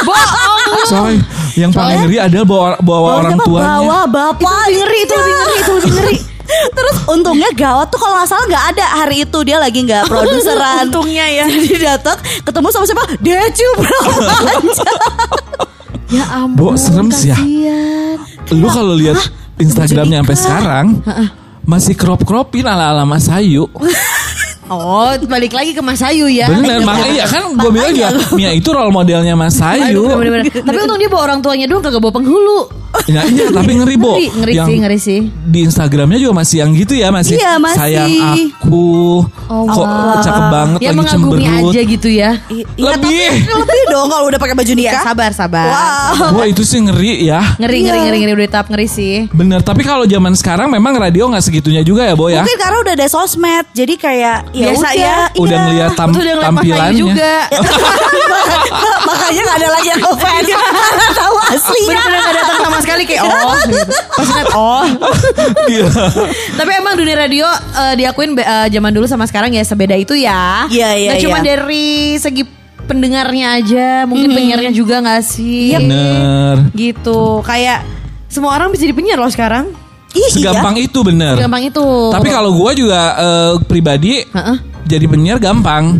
[0.04, 0.60] Bohong.
[0.92, 1.14] Coy,
[1.56, 3.80] yang paling ngeri adalah bawa, bawa orang tuanya.
[3.80, 6.18] Bawa bapak Itu lebih ngeri, itu lebih ngeri, itu lebih ngeri.
[6.76, 10.84] Terus untungnya Gawat tuh kalau nggak salah nggak ada hari itu dia lagi nggak produseran.
[10.92, 11.44] Untungnya ya.
[11.52, 13.04] Jadi datang ketemu sama siapa?
[13.18, 14.00] Decu bro.
[16.06, 16.78] Ya Bo, ampun.
[16.78, 17.38] serem sih ya.
[18.54, 19.18] Lu kalau lihat
[19.58, 20.86] Instagramnya sampai sekarang
[21.66, 23.66] masih crop cropin ala ala Mas Ayu.
[24.66, 26.50] Oh balik lagi ke Mas Ayu ya.
[26.50, 30.10] Bener, makanya iya kan gue bilang ya Mia itu role modelnya Mas Ayu.
[30.10, 30.42] Aduh.
[30.50, 32.66] Tapi untung dia bawa orang tuanya doang kagak bawa penghulu.
[33.06, 34.14] Ya, iya, tapi ngeri Bo.
[34.14, 35.20] Ngeri, ngeri Yang sih, ngeri sih.
[35.30, 37.38] Di Instagramnya juga masih yang gitu ya masih.
[37.38, 37.78] Iya, masih.
[37.78, 38.86] Sayang aku.
[39.46, 40.18] Oh, kok wow.
[40.18, 41.70] cakep banget Dia lagi mengagumi cemberut.
[41.70, 42.30] aja gitu ya.
[42.46, 43.30] Iya, Lebih.
[43.30, 45.02] tapi lebih dong kalau udah pakai baju Iya nikah.
[45.04, 45.66] sabar sabar.
[45.68, 46.34] Wow.
[46.34, 47.40] Wah itu sih ngeri ya.
[47.56, 47.86] Ngeri Iya.
[47.86, 49.14] ngeri ngeri ngeri udah tahap ngeri sih.
[49.30, 52.42] Bener, tapi kalau zaman sekarang memang radio nggak segitunya juga ya, Bo ya.
[52.42, 55.16] Mungkin karena udah ada sosmed, jadi kayak ya Biasa udah, ya.
[55.32, 55.62] Udah iya.
[55.62, 56.98] ngeliat tam- udah tampilannya.
[56.98, 57.32] juga.
[59.06, 63.58] Makanya gak ada lagi yang Karena tahu aslinya Bener-bener gak datang sama sekali kayak oh
[63.66, 63.92] gitu.
[64.16, 64.84] Pas ngeliat oh.
[65.72, 65.88] Iya.
[66.56, 70.70] Tapi emang dunia radio eh, diakuin eh, zaman dulu sama sekarang ya sebeda itu ya.
[70.72, 71.46] Iya, iya, Gak cuma iya.
[71.52, 72.42] dari segi
[72.86, 75.74] pendengarnya aja, mungkin penyiarnya juga gak sih?
[75.74, 76.70] Bener.
[76.72, 77.42] Gitu.
[77.42, 77.82] Kayak
[78.30, 79.68] semua orang bisa jadi penyiar loh sekarang.
[80.16, 81.36] Ih, Segampang itu bener.
[81.36, 81.84] Gampang itu.
[82.08, 84.75] Tapi kalau gua juga eh, pribadi Heeh.
[84.86, 85.98] Jadi penyiar gampang.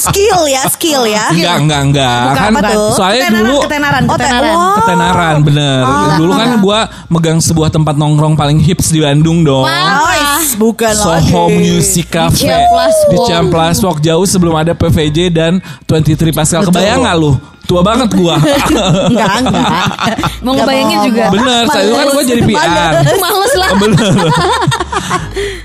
[0.00, 1.28] skill ya, skill ya.
[1.30, 2.20] Enggak, enggak, enggak.
[2.24, 2.88] Bukan kan apa tuh?
[2.92, 4.50] soalnya Ketenaran, dulu ketenaran, Oh, te- ketenaran.
[4.50, 4.74] wow.
[4.76, 5.80] ketenaran bener.
[6.16, 9.64] dulu kan gua megang sebuah tempat nongkrong paling hits di Bandung dong.
[9.64, 10.12] Oh,
[10.56, 11.56] bukan Soho lagi.
[11.56, 13.16] Music Cafe Ciamplas di.
[13.28, 16.60] Ciamplas Walk jauh sebelum ada PVJ dan 23 Pascal.
[16.66, 17.32] Kebayang nggak lu?
[17.70, 18.34] Tua banget gua.
[19.14, 19.86] Enggak, enggak.
[20.44, 21.24] Mau ngebayangin juga.
[21.30, 22.66] Bener, saat itu kan gua jadi PR.
[22.66, 23.18] Males.
[23.24, 23.70] Males lah.
[23.78, 24.12] Bener.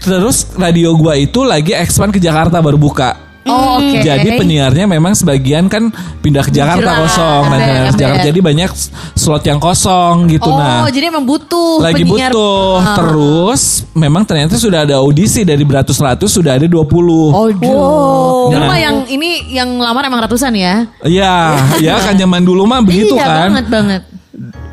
[0.06, 3.25] Terus radio gua itu lagi expand ke Jakarta baru buka.
[3.46, 4.02] Oh, oke.
[4.02, 6.98] Jadi penyiarnya memang sebagian kan pindah ke Jakarta Hijrah.
[7.06, 7.94] kosong, nah, ember.
[7.94, 8.70] Jakarta jadi banyak
[9.14, 10.90] slot yang kosong gitu Oh, nah.
[10.90, 12.34] jadi emang butuh Lagi penyiar.
[12.34, 12.82] butuh.
[12.82, 12.98] Ah.
[12.98, 13.62] Terus
[13.94, 17.30] memang ternyata sudah ada audisi dari beratus-ratus sudah ada 20.
[17.30, 18.50] Oh, Wow.
[18.50, 18.66] Nah.
[18.66, 20.90] mah yang ini yang lamar emang ratusan ya.
[21.02, 21.54] Iya,
[21.86, 23.50] ya kan zaman dulu mah begitu iya, kan.
[23.54, 24.02] banget banget.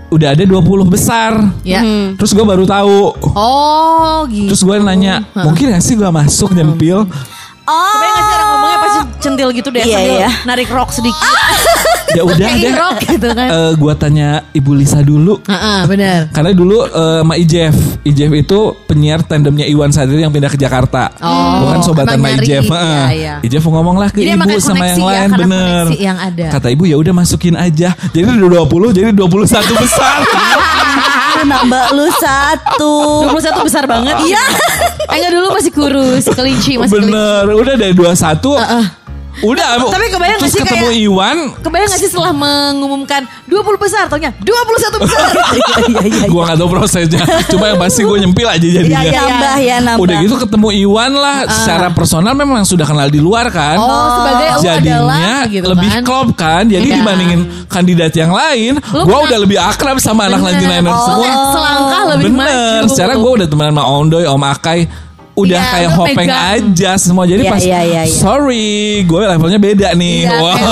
[0.08, 1.32] Udah ada 20 besar.
[1.60, 1.80] Ya.
[2.16, 3.16] Terus gue baru tahu.
[3.32, 4.48] Oh, gitu.
[4.48, 7.04] Terus gue nanya, mungkin gak sih gue masuk nyempil?
[7.62, 7.74] Oh.
[7.94, 10.30] Kebayang gak sih orang ngomongnya pasti centil gitu deh Iya, sambil iya.
[10.44, 11.22] narik rock sedikit.
[12.12, 12.76] Ya udah deh.
[12.76, 13.48] rock gitu kan.
[13.48, 15.40] Eh, gue tanya Ibu Lisa dulu.
[15.48, 16.28] Heeh, benar.
[16.28, 17.72] Karena dulu eh, Ma Ijef,
[18.04, 21.08] Ijef itu penyiar tandemnya Iwan Sadri yang pindah ke Jakarta.
[21.24, 22.68] Oh, Bukan sobatan Ma Ijef.
[22.68, 23.04] iya, Heeh.
[23.16, 23.34] iya.
[23.40, 25.84] Ijef ngomong lah ke Jadi ibu sama yang koneksi ya, lain, bener.
[25.96, 26.46] yang ada.
[26.52, 27.96] Kata ibu ya udah masukin aja.
[28.12, 29.48] Jadi udah 20, jadi 21
[29.80, 30.16] besar.
[31.48, 33.24] Nambah lu satu.
[33.32, 34.20] 21 besar banget.
[34.20, 34.44] Iya.
[35.12, 37.12] Enggak dulu masih kurus, kelinci masih kelinci.
[37.12, 39.01] Bener, udah dari 21.
[39.40, 44.04] Udah, Tapi kebayang gak sih ketemu kayak- Iwan, Kebayang gak sih setelah mengumumkan 20 besar,
[44.06, 45.24] taunya 21 besar.
[45.82, 47.24] Iya, iya, gua gak tahu prosesnya.
[47.46, 49.00] Cuma yang pasti gue nyempil aja jadinya.
[49.00, 49.18] iya.
[49.18, 50.02] Nambah ya, nambah.
[50.02, 53.76] Udah gitu ketemu Iwan lah, secara personal memang sudah kenal di luar kan.
[53.76, 56.02] Oh, sebagai lu Jadinya adalah gitu lebih kan.
[56.02, 56.62] klop kan.
[56.64, 56.96] Jadi Iya.
[56.98, 60.60] dibandingin kandidat yang lain, Lu gue udah lebih akrab sama anak Bener.
[60.60, 61.30] 99ers Oh, semua.
[61.50, 62.46] selangkah lebih Bener,
[62.78, 62.88] maju.
[62.88, 64.80] secara gue udah temenan sama Om Doy, Om Akai.
[65.32, 66.44] Udah Iya, kayak hopeng pegang.
[66.52, 67.24] aja semua.
[67.24, 68.12] Jadi Iya, pas, iya, iya, iya.
[68.12, 68.68] sorry,
[69.02, 70.18] gue levelnya beda nih.
[70.22, 70.52] Iya, Wow.
[70.52, 70.68] kayak,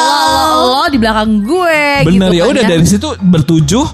[0.00, 3.86] lo, lo, lo di belakang gue Bener gitu ya kan udah dari situ bertujuh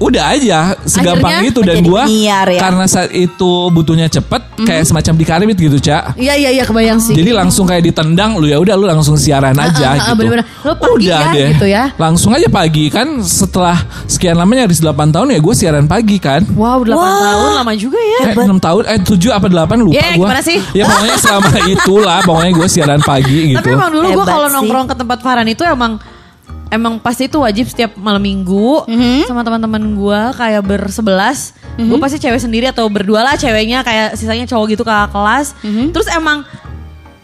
[0.00, 2.56] udah aja segampang Akhirnya itu dan gua penyiar ya.
[2.58, 7.12] karena saat itu butuhnya cepet kayak semacam dikarimit gitu cak Iya iya iya kebayang sih.
[7.12, 10.46] jadi langsung kayak ditendang lu ya udah lu langsung siaran aja ah, gitu bener-bener.
[10.60, 11.84] Lu pagi udah ya, deh gitu ya.
[11.94, 16.42] langsung aja pagi kan setelah sekian lama nyaris 8 tahun ya gue siaran pagi kan
[16.50, 17.20] Wow, 8 Wah.
[17.20, 18.18] tahun lama juga ya.
[18.26, 20.28] Eh, 6 tahun, eh 7 apa 8 lupa Ya, gua.
[20.28, 20.58] gimana sih?
[20.72, 23.58] Ya pokoknya selama itulah, pokoknya gue siaran pagi gitu.
[23.58, 26.00] Tapi emang dulu gue Hebat kalau nongkrong ke tempat Farhan itu emang
[26.70, 29.26] emang pasti itu wajib setiap malam minggu Mhm.
[29.26, 31.52] sama teman-teman gue kayak bersebelas.
[31.76, 35.56] Gue pasti cewek sendiri atau berdua lah ceweknya kayak sisanya cowok gitu ke kelas.
[35.60, 35.90] Mhm.
[35.90, 36.44] Terus emang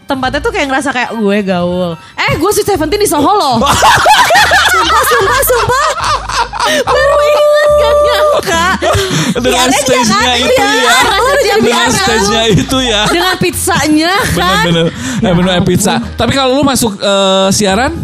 [0.03, 1.93] tempatnya tuh kayak ngerasa kayak gue gaul.
[2.15, 3.57] Eh gue Sweet Seventeen di Soho loh.
[4.67, 5.87] Sumpah, sumpah, sumpah.
[6.83, 8.65] Baru ingat gak nyangka.
[9.37, 10.75] Dengan Siaran stage-nya Jakarta itu ya.
[10.77, 11.55] ya.
[11.57, 13.01] Dengan stage-nya itu ya.
[13.07, 14.63] Dengan pizzanya kan.
[14.65, 14.85] Bener-bener,
[15.23, 15.97] eh, bener pizza.
[16.13, 17.95] Tapi kalau lu masuk eh, siaran,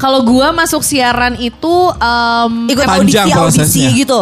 [0.00, 3.90] Kalau gue masuk siaran itu em, Ikut Panjang audisi, audisi prosesnya.
[3.94, 4.20] gitu.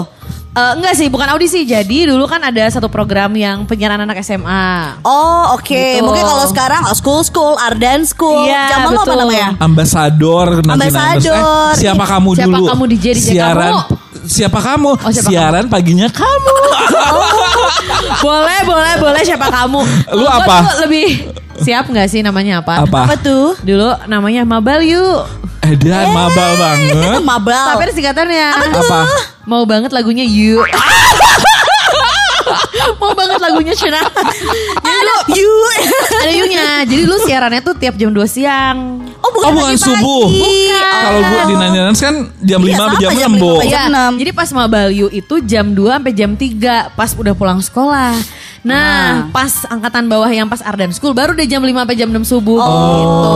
[0.50, 1.62] Eh, enggak sih, bukan audisi.
[1.62, 4.98] Jadi dulu kan ada satu program yang penyiaran anak SMA.
[5.00, 6.02] Oh oke, Gitu.
[6.02, 9.48] mungkin kalau sekarang school school, Ardan school, Iya, zaman lo apa namanya?
[9.56, 11.38] ambasador, nanti Ambasador.
[11.38, 12.64] Eh, siapa kamu Siapa dulu?
[12.66, 13.80] kamu DJ DJ siaran, kamu?
[14.26, 14.90] Siapa kamu?
[14.98, 16.54] Oh, siapa siaran paginya kamu.
[18.26, 19.22] boleh, boleh, boleh.
[19.22, 19.80] Siapa kamu?
[20.12, 20.56] Lu Gua apa?
[20.60, 21.08] dulu lebih
[21.58, 22.82] siap nggak sih namanya apa?
[22.82, 23.00] Apa?
[23.04, 23.54] Apa tuh?
[23.60, 25.22] Dulu namanya Mabal yuk.
[25.68, 27.20] Edan mabal banget.
[27.20, 27.66] Mabal.
[27.76, 28.48] Tapi ada singkatannya.
[28.72, 29.00] Apa?
[29.44, 30.64] Mau banget lagunya You.
[32.96, 34.00] Mau banget lagunya Cina.
[34.74, 35.52] Jadi dulu You.
[36.14, 36.68] ada you-nya.
[36.82, 39.04] Jadi dulu siarannya tuh tiap jam 2 siang.
[39.18, 39.84] Oh bukan, Oh, bukan pagi-pagi.
[39.84, 40.26] subuh.
[40.26, 40.94] Bukan.
[40.98, 43.50] Kalau gue di Nanyanas kan jam Iya, 5 sampai sama, jam jam 6 Bo.
[43.52, 43.62] lima.
[43.64, 44.12] Iya, enam.
[44.16, 48.14] jadi pas Mabalyu itu jam 2 sampai jam 3 pas udah pulang sekolah.
[48.58, 52.26] Nah, pas angkatan bawah yang pas Ardan School baru deh jam 5 sampai jam 6
[52.26, 53.32] subuh gitu.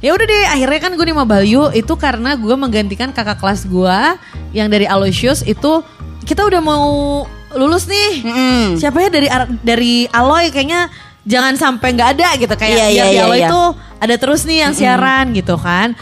[0.00, 3.98] Ya udah deh, akhirnya kan gue di Mabalyu itu karena gue menggantikan kakak kelas gue
[4.52, 5.84] yang dari Aloysius itu
[6.22, 6.86] kita udah mau
[7.56, 8.10] lulus nih.
[8.24, 8.62] Mm-mm.
[8.80, 10.88] Siapa ya dari Ar- dari Aloy kayaknya
[11.22, 13.48] jangan sampai nggak ada gitu kayak biar iya, di iya, Aloy iya.
[13.50, 13.68] tuh
[14.02, 15.94] ada terus nih yang siaran gitu kan.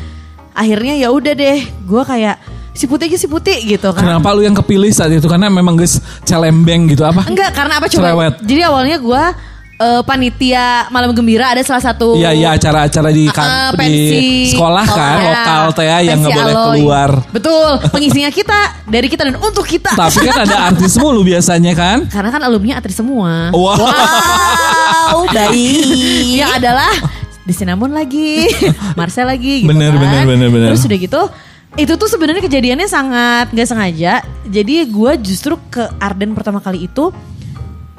[0.57, 2.37] Akhirnya ya udah deh, gue kayak
[2.75, 4.03] si putih aja si putih gitu kan.
[4.03, 5.29] Kenapa lu yang kepilih saat itu?
[5.29, 7.29] Karena memang guys celembeng gitu apa?
[7.29, 8.07] Enggak, karena apa coba?
[8.11, 8.35] Cerewet.
[8.43, 9.23] Jadi awalnya gue
[9.81, 14.01] eh, panitia malam gembira ada salah satu Iya iya acara-acara di kan, eh, di
[14.53, 17.11] sekolah kan Iya, lokal teh yang pensi nggak boleh keluar.
[17.33, 19.97] Betul, pengisinya kita dari kita dan untuk kita.
[19.97, 22.05] Tapi kan ada artis mulu biasanya kan.
[22.07, 23.51] Karena kan alumni atri semua.
[23.57, 23.77] Wah.
[23.81, 26.37] Wow, baik.
[26.37, 26.93] yang adalah
[27.43, 28.47] di Cinnamon lagi,
[28.99, 30.03] Marcel lagi gitu Bener, kan.
[30.05, 30.69] bener, bener, bener.
[30.75, 31.23] Terus udah gitu
[31.79, 34.13] itu tuh sebenarnya kejadiannya sangat nggak sengaja.
[34.51, 37.15] Jadi gue justru ke Arden pertama kali itu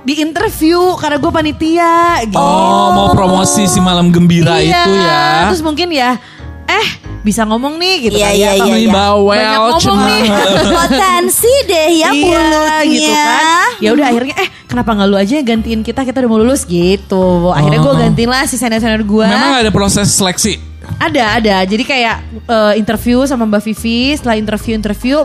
[0.01, 1.93] di interview karena gue panitia
[2.25, 2.35] gitu.
[2.35, 5.23] Oh, mau promosi si malam gembira Iya, itu ya.
[5.47, 6.17] Terus mungkin ya,
[6.65, 6.87] eh
[7.21, 8.65] bisa ngomong nih gitu Iya, kan iya, ya.
[8.65, 8.89] iya, iya.
[8.89, 10.23] bawel Banyak ngomong nih.
[10.81, 12.81] Potensi deh ya mulutnya.
[12.83, 13.69] gitu kan.
[13.77, 16.65] Ya udah akhirnya eh kenapa nggak lu aja yang gantiin kita kita udah mau lulus
[16.65, 17.53] gitu.
[17.53, 17.99] Akhirnya gue Oh.
[17.99, 19.27] gantiin lah si senior-senior gue.
[19.27, 20.57] Memang ada proses seleksi.
[20.97, 21.55] Ada ada.
[21.61, 24.17] Jadi kayak eh, interview sama Mbak Vivi.
[24.17, 25.17] Setelah interview interview.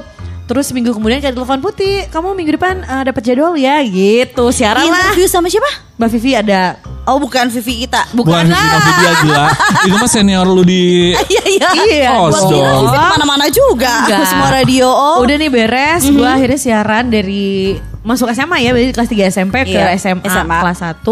[0.47, 4.49] Terus minggu kemudian kayak telepon putih, kamu minggu depan eh, dapat jadwal ya gitu.
[4.49, 5.11] Siaran lah.
[5.11, 5.67] Interview sama siapa?
[5.95, 6.63] Mbak Vivi ada.
[7.03, 8.03] Oh bukan Vivi kita.
[8.11, 8.63] Bukan Bukan lah.
[8.63, 9.47] Vivi Novia gila.
[9.87, 11.69] Itu mah senior lu di Iya iya.
[11.73, 12.47] Iya, Oh, Gua.
[12.47, 13.95] Vivi ke mana-mana juga.
[14.03, 14.23] Enggak.
[14.25, 14.87] Semua radio.
[14.87, 15.19] Oh.
[15.21, 19.71] Udah nih beres, gue akhirnya siaran dari masuk SMA ya, dari kelas 3 SMP ke
[19.73, 20.59] Iya, SMA, SMA.
[20.63, 21.03] kelas 1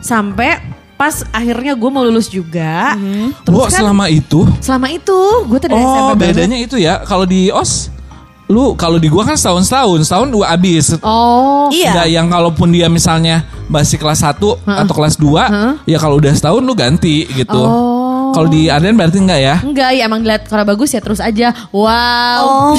[0.00, 0.60] sampai
[0.94, 2.96] pas akhirnya gue mau lulus juga.
[3.40, 4.44] Terus Wo, kan selama itu.
[4.58, 6.32] selama itu gue tuh dari SMP Oh, banget.
[6.32, 7.00] bedanya itu ya.
[7.02, 7.92] Kalau di OS
[8.46, 10.94] lu kalau di gua kan setahun setahun, setahun dua abis.
[11.02, 11.90] Oh, Iya.
[11.92, 16.62] Nggak yang kalaupun dia misalnya masih kelas 1 atau kelas 2, ya kalau udah setahun
[16.62, 17.58] lu ganti gitu.
[17.58, 18.30] Oh.
[18.30, 19.56] Kalau di Arden berarti enggak ya?
[19.58, 21.50] enggak ya emang dilihat kalau bagus ya terus aja.
[21.74, 22.38] Wow.
[22.38, 22.70] Oh,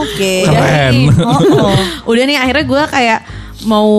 [0.06, 0.34] oke.
[0.46, 1.12] Keren.
[1.12, 1.76] Udah nih.
[2.08, 3.20] Udah nih akhirnya gue kayak
[3.66, 3.90] mau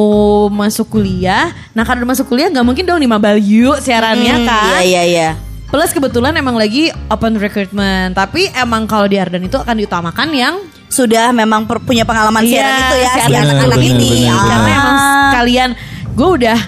[0.47, 1.51] masuk kuliah.
[1.75, 4.81] Nah karena udah masuk kuliah nggak mungkin dong di Mabalyu siarannya kan.
[4.81, 5.29] Iya iya iya.
[5.69, 8.15] Plus kebetulan emang lagi open recruitment.
[8.15, 10.55] Tapi emang kalau di Arden itu akan diutamakan yang
[10.89, 14.09] Sudah memang per- punya pengalaman Iya, siaran itu ya si si Bener, anak-anak bener, ini.
[14.09, 14.43] bener, Ah.
[14.43, 14.97] karena emang
[15.31, 15.69] kalian
[16.09, 16.59] gue udah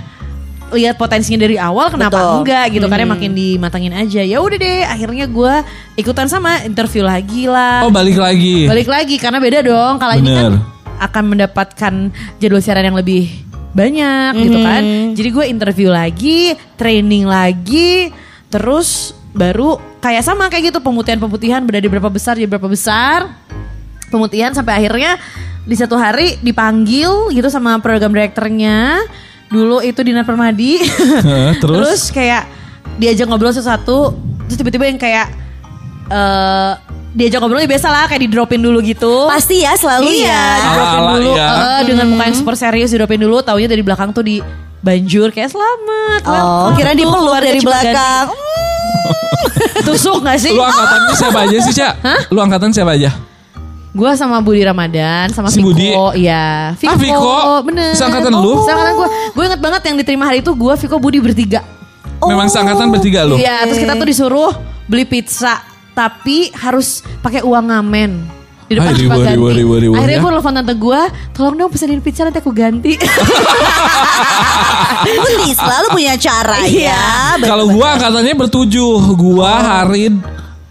[0.71, 2.31] lihat potensinya dari awal kenapa Betul.
[2.39, 5.53] enggak gitu karena makin dimatangin aja ya udah deh akhirnya gue
[5.95, 8.71] ikutan sama interview lagi lah Oh, balik lagi.
[8.71, 10.63] balik lagi karena beda dong kalau ini kan Bener.
[11.01, 11.93] akan mendapatkan
[12.38, 13.27] jadwal siaran yang lebih
[13.71, 16.39] banyak gitu kan jadi gue interview lagi
[16.75, 18.12] training lagi
[18.47, 23.27] terus baru kayak sama kayak gitu pemutihan pemutihan dari berapa besar jadi berapa besar
[24.12, 25.15] pemutihan sampai akhirnya
[25.62, 29.00] di satu hari dipanggil gitu sama program direkturnya
[29.47, 30.84] dulu itu Dinar Permadi
[31.24, 32.10] Heeh, terus?
[32.10, 32.45] kayak
[32.97, 34.12] diajak ngobrol sesuatu
[34.45, 35.28] terus tiba-tiba yang kayak
[36.08, 36.74] eh
[37.12, 40.43] diajak ngobrolnya biasa lah kayak di dropin dulu gitu Pasti ya selalu iya ya.
[40.58, 41.47] di dropin dulu ya.
[41.52, 44.39] eh, dengan muka yang super serius di dropin dulu taunya dari belakang tuh di
[44.80, 48.26] banjur kayak selamat Oh, welcome." kira dipeluk Keluarga dari belakang.
[49.86, 51.93] tusuk gak sih Lu angkatannya siapa aja sih, Cak?
[52.30, 53.10] Lu angkatan siapa aja?
[53.91, 55.91] Gue sama Budi Ramadan sama Si Viko, Budi?
[56.17, 56.71] iya.
[56.73, 57.60] Ah, Viko?
[57.62, 57.91] bener.
[57.91, 58.63] Seangkatan lu?
[58.63, 59.08] Seangkatan gue.
[59.32, 61.60] Gue inget banget yang diterima hari itu gue, Viko, Budi bertiga.
[62.21, 63.36] Memang seangkatan bertiga lu?
[63.36, 64.51] Iya, terus kita tuh disuruh
[64.86, 65.60] beli pizza,
[65.91, 68.12] tapi harus pakai uang ngamen.
[68.63, 69.36] Di depan Ay, riwa, Cipaganti.
[69.36, 70.23] riwa, riwa, riwa, Akhirnya ya.
[70.23, 71.01] gue telepon tante gue,
[71.34, 72.95] tolong dong pesenin pizza nanti aku ganti.
[75.04, 76.95] Budi selalu punya cara Iya.
[77.36, 77.43] ya.
[77.43, 80.15] Kalau gua angkatannya bertujuh, gua Harid,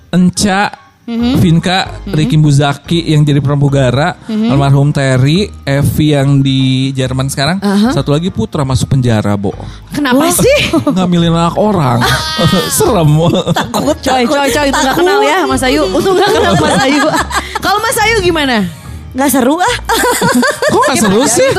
[0.09, 0.73] Enca,
[1.11, 7.59] Vinka, Ricky Buzaki yang jadi pramugara, almarhum Terry, Evi yang di Jerman sekarang,
[7.91, 9.51] satu lagi Putra masuk penjara, Bo.
[9.91, 10.71] Kenapa sih?
[10.95, 11.99] Ngambilin anak orang.
[12.77, 13.11] Serem.
[13.51, 15.83] takut, Coy, coy, coy, itu gak kenal ya Mas Ayu.
[15.97, 17.03] Untung gak kenal Mas Ayu.
[17.59, 18.63] Kalau Mas Ayu gimana?
[19.11, 19.75] Nggak seru ah.
[20.71, 21.51] Kok gak seru sih?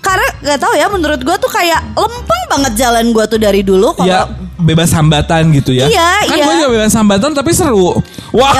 [0.00, 3.92] Karena nggak tahu ya menurut gue tuh kayak lempeng banget jalan gue tuh dari dulu
[3.92, 4.24] kalau Ya
[4.60, 5.88] bebas hambatan gitu ya.
[5.88, 6.44] Iya, kan iya.
[6.46, 7.98] gua juga bebas hambatan tapi seru.
[8.30, 8.54] Wah.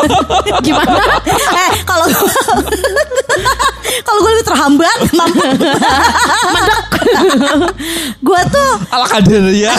[0.66, 1.00] Gimana?
[1.56, 2.06] eh kalau
[4.06, 4.98] kalau gue lebih terhambat
[8.18, 9.72] gue tuh Ala kader ya.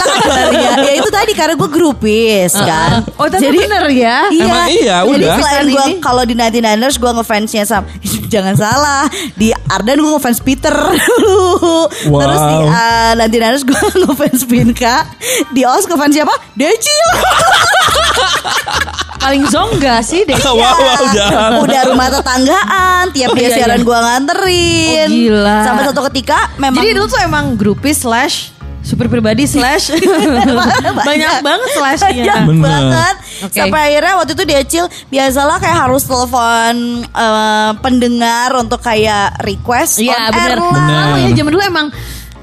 [0.52, 4.30] ya, ya itu tadi karena gue grupis kan Oh, tapi bener ya?
[4.32, 5.36] Iya, Emang iya, Jadi udah.
[5.42, 7.88] selain Ini- gue kalau di 99ers gue ngefansnya sama
[8.34, 9.04] jangan salah
[9.36, 11.88] di Ardan gue ngefans Peter dulu.
[12.12, 12.20] Wow.
[12.24, 14.98] Terus di uh, 99ers gue ngefans Pinka.
[15.58, 16.30] Di OS ngefans siapa?
[16.54, 17.08] Decil.
[19.26, 20.38] Paling zong gak sih deh?
[20.38, 21.28] Wah, wah, udah.
[21.66, 23.88] Udah rumah tetanggaan, tiap Oh, dia iya, siaran iya.
[23.90, 25.10] gue nganterin.
[25.10, 25.58] Oh, gila.
[25.66, 28.54] Sampai satu ketika memang Jadi dulu tuh emang grupis slash
[28.86, 29.92] super pribadi slash
[31.10, 32.24] banyak banget slashnya.
[32.24, 32.64] Banyak Bener.
[32.64, 33.16] banget.
[33.44, 33.58] Oke.
[33.58, 40.00] Sampai akhirnya waktu itu dia Acil biasalah kayak harus telepon eh, pendengar untuk kayak request
[40.00, 40.40] Iya on bener.
[40.40, 40.72] air lah.
[40.72, 41.04] Bener.
[41.04, 41.88] Oh ya zaman dulu emang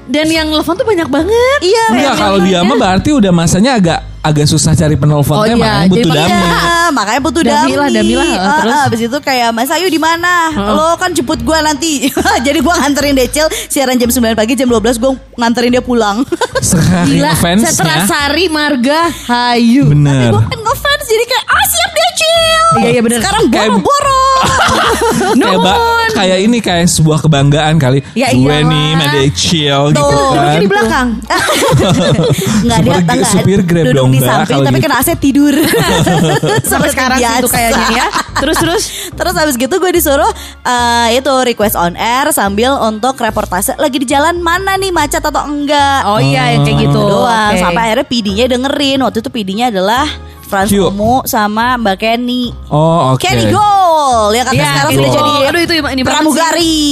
[0.05, 1.59] dan yang telepon tuh banyak banget.
[1.61, 5.53] Iya, Enggak kalau dia mah berarti udah masanya agak agak susah cari penelponnya Oh, iya.
[5.55, 6.33] makanya butuh Jadi dami.
[6.33, 7.73] Iya, makanya butuh Dami dami.
[7.77, 8.25] lah, dami lah.
[8.25, 8.73] Ah, Terus?
[8.73, 10.33] ah, abis itu kayak Mas Ayu di mana?
[10.49, 12.09] Lo kan jemput gua nanti.
[12.45, 16.25] Jadi gua nganterin Decil siaran jam 9 pagi jam 12 gua nganterin dia pulang.
[16.57, 17.37] Sekali Gila.
[17.61, 19.93] Setrasari Marga Hayu.
[19.93, 20.33] Bener.
[20.33, 22.63] gua kan ngefans jadi kayak ah siap Decil.
[22.75, 23.19] Iya, iya, bener.
[23.19, 24.27] Sekarang Kayak- boro-boro.
[25.39, 25.79] kayak, ba-
[26.11, 28.03] kayak ini kayak sebuah kebanggaan kali.
[28.11, 30.43] Ya Gue nih Madechil gitu Tuh, kan.
[30.43, 31.07] Mungkin di belakang.
[32.65, 33.25] Nggak Supir- ada tangga.
[33.25, 34.85] supir Grab Duduk dong, di samping tapi gitu.
[34.85, 35.55] kena AC tidur.
[36.71, 38.07] Sampai sekarang sih itu kayaknya ya.
[38.35, 38.83] Terus terus.
[39.15, 44.05] Terus habis gitu gue disuruh eh, itu request on air sambil untuk reportase lagi di
[44.05, 46.03] jalan mana nih macet atau enggak.
[46.05, 46.99] Oh iya yang kayak gitu.
[46.99, 47.53] doang.
[47.55, 47.61] Oke.
[47.61, 48.99] Sampai akhirnya PD-nya dengerin.
[48.99, 50.03] Waktu itu PD-nya adalah
[50.45, 50.93] Frans Q.
[51.25, 52.53] Sama Mbak Kenny.
[52.69, 53.21] Oh oke.
[53.21, 56.85] Kenny Goal yang kata Iya, sekarang sudah jadi Aduh, itu ini pramugari.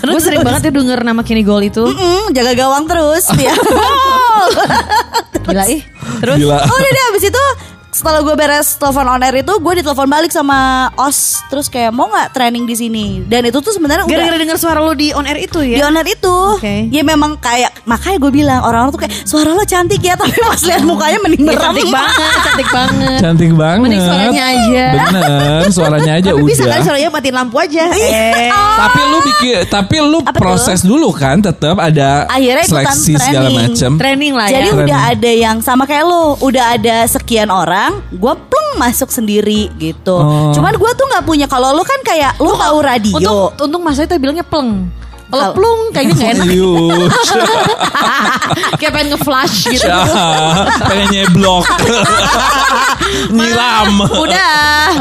[0.00, 1.84] Gue sering banget ya denger nama Kenny Gold itu.
[1.84, 3.54] Mm, jaga gawang terus ya.
[5.44, 5.82] Gila ih.
[6.22, 6.58] Terus Gila.
[6.62, 7.44] Oh udah deh abis itu
[7.94, 12.10] setelah gue beres telepon on air itu gue ditelepon balik sama os terus kayak mau
[12.10, 15.22] nggak training di sini dan itu tuh sebenarnya udah gara-gara denger suara lo di on
[15.22, 15.86] air itu di ya.
[15.86, 16.90] on air itu Oke.
[16.90, 20.58] ya memang kayak makanya gue bilang orang-orang tuh kayak suara lo cantik ya tapi pas
[20.58, 23.18] lihat mukanya mending Ya, merem cantik banget, cantik banget.
[23.20, 23.82] Cantik banget.
[23.84, 24.86] Mending suaranya aja.
[24.88, 26.48] Bener, suaranya aja Tapi udah.
[26.48, 27.84] bisa kan suaranya matiin lampu aja.
[27.92, 28.48] Eh.
[28.48, 33.56] Tapi lu bikin, tapi lu Apa proses dulu kan, tetap ada Akhirnya seleksi segala training.
[33.60, 33.90] macam.
[34.00, 34.74] Training lah jadi ya.
[34.80, 40.14] udah ada yang sama kayak lo udah ada sekian orang gue plung masuk sendiri gitu
[40.14, 40.50] Oh.
[40.54, 43.98] cuman gue tuh nggak punya kalau lo kan kayak lo tahu radio Untung, untung Mas
[43.98, 44.88] itu bilangnya pleng.
[45.24, 46.46] Kalau plung kayaknya gak enak.
[48.78, 49.88] Kayak pengen nge-flash gitu.
[50.86, 51.64] Pengen nyeblok.
[53.34, 53.98] Nyiram.
[54.14, 54.94] Udah.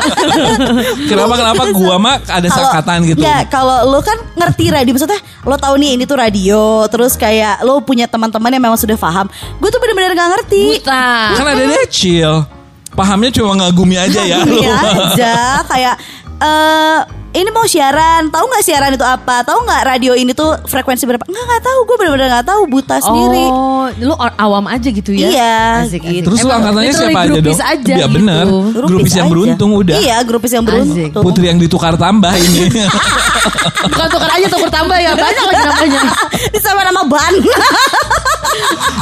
[1.06, 3.22] Kenapa kenapa gua mah ada sangkatan gitu.
[3.22, 7.62] Ya, kalau lo kan ngerti radio, maksudnya lo tahu nih ini tuh radio, terus kayak
[7.62, 9.30] lo punya teman-teman yang memang sudah paham.
[9.62, 10.82] Gue tuh bener-bener gak ngerti.
[10.82, 11.38] Buta.
[11.38, 12.63] Kan ada decil.
[12.94, 14.38] Pahamnya cuma ngagumi aja ya.
[14.46, 15.96] Iya aja kayak
[16.42, 17.00] eh
[17.34, 19.42] ini mau siaran, tahu nggak siaran itu apa?
[19.42, 21.26] Tahu nggak radio ini tuh frekuensi berapa?
[21.26, 23.46] Nggak nggak tahu, gue bener-bener nggak tahu, buta sendiri.
[23.50, 25.28] Oh, lu awam aja gitu ya?
[25.28, 26.08] Iya, Asik, gitu.
[26.08, 26.24] asik.
[26.30, 27.42] Terus lu Emang angkatannya siapa aja dong?
[27.42, 28.16] grupis aja Iya gitu.
[28.16, 28.46] bener.
[28.86, 29.34] Grupis yang aja.
[29.34, 29.98] beruntung udah.
[29.98, 31.10] Iya, grupis yang beruntung.
[31.10, 31.26] Asik.
[31.26, 32.64] Putri yang ditukar tambah ini.
[33.92, 36.02] Bukan tukar aja tukar tambah ya banyak lagi namanya.
[36.64, 37.34] Sama nama ban.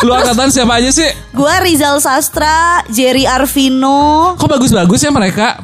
[0.01, 1.09] lu angkatan siapa aja sih?
[1.31, 4.33] gue Rizal Sastra, Jerry Arvino.
[4.33, 5.59] Kok bagus-bagus ya mereka?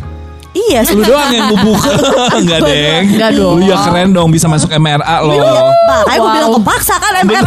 [0.57, 1.77] Iya, Lu doang yang bubuk.
[2.33, 3.05] Enggak, Deng.
[3.13, 3.53] Enggak dong.
[3.55, 5.37] Lu ya keren dong bisa masuk MRA loh.
[5.85, 7.45] Makanya gue bilang kepaksa kan MR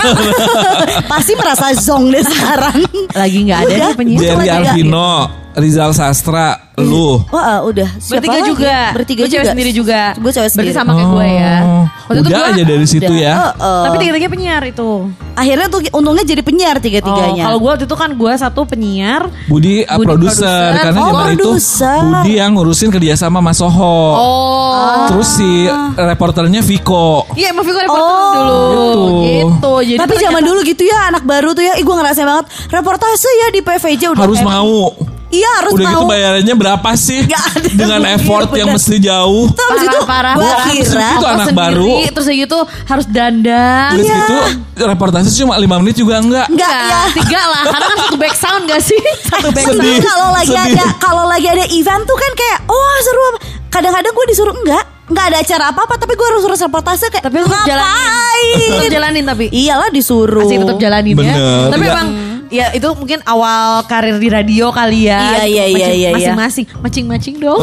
[1.13, 2.81] Pasti merasa zong deh sekarang
[3.13, 3.79] Lagi nggak ada Udah.
[3.83, 4.21] nih penyiar.
[4.39, 4.49] Jerry.
[4.49, 5.11] Alvino,
[5.53, 7.21] Rizal Sastra, lu.
[7.27, 8.49] Wah udah Siapa Bertiga lagi?
[8.49, 8.77] juga.
[8.95, 10.01] Bertiga Lu cewek juga sendiri juga.
[10.15, 11.57] Gue cewek sendiri Berarti sama kayak gue ya.
[11.61, 13.19] Oh, Waktu itu Udah gua- aja dari situ Udah.
[13.21, 13.33] ya.
[13.35, 13.83] Oh, oh.
[13.85, 14.91] Tapi tiga-tiganya penyiar itu.
[15.33, 19.23] Akhirnya tuh untungnya jadi penyiar Oh, tiga-tiganya kalau gue waktu itu kan gue satu penyiar.
[19.47, 20.73] Budi, uh, Budi produser produser.
[20.81, 22.01] karena Oh, zaman itu produser.
[22.01, 23.97] Budi yang ngurusin kerja sama Mas Soho.
[24.15, 25.07] Oh.
[25.09, 25.51] Terus si
[25.93, 27.27] reporternya Viko.
[27.33, 28.33] Iya emang Viko reporter Oh.
[28.39, 28.63] dulu.
[28.71, 29.41] Gitu.
[29.51, 29.73] Gitu.
[29.91, 33.29] Jadi Tapi zaman dulu gitu ya anak baru tuh ya Ih gue ngerasain banget Reportase
[33.29, 34.95] ya di PVJ udah Harus kayak- mau.
[35.31, 37.23] Iya harus Udah mau gitu bayarannya berapa sih?
[37.23, 37.69] Nggak ada.
[37.71, 39.47] Dengan effort yang mesti jauh.
[39.47, 41.93] Abis itu parah, gue kira Itu anak sendiri, baru.
[42.11, 43.95] Terus gitu harus dandan.
[43.95, 44.19] Udah Iya.
[44.19, 44.37] gitu
[44.81, 46.51] reportase cuma 5 menit juga enggak.
[46.51, 48.99] Enggak ya tiga lah karena kan satu back sound gak sih
[49.31, 50.75] satu back sound kalau lagi Sedih.
[50.75, 53.39] ada kalau lagi ada event tuh kan kayak oh seru apa.
[53.71, 57.37] kadang-kadang gue disuruh enggak enggak ada acara apa-apa tapi gue harus urus reportase kayak tapi
[57.39, 61.69] lu tetap jalanin ngapain tetap jalanin tapi iyalah disuruh Asik tetap jalanin ya Bener.
[61.69, 61.95] tapi Tidak.
[61.95, 62.09] emang
[62.51, 66.11] ya itu mungkin awal karir di radio kali ya Iya, iya, iya, Macing- iya, iya.
[66.13, 67.63] masing-masing macing-macing dong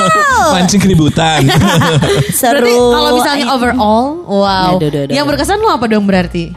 [0.54, 1.42] Mancing keributan.
[2.40, 6.54] seru berarti kalau misalnya overall wow Aduh, aduh, aduh, yang berkesan lu apa dong berarti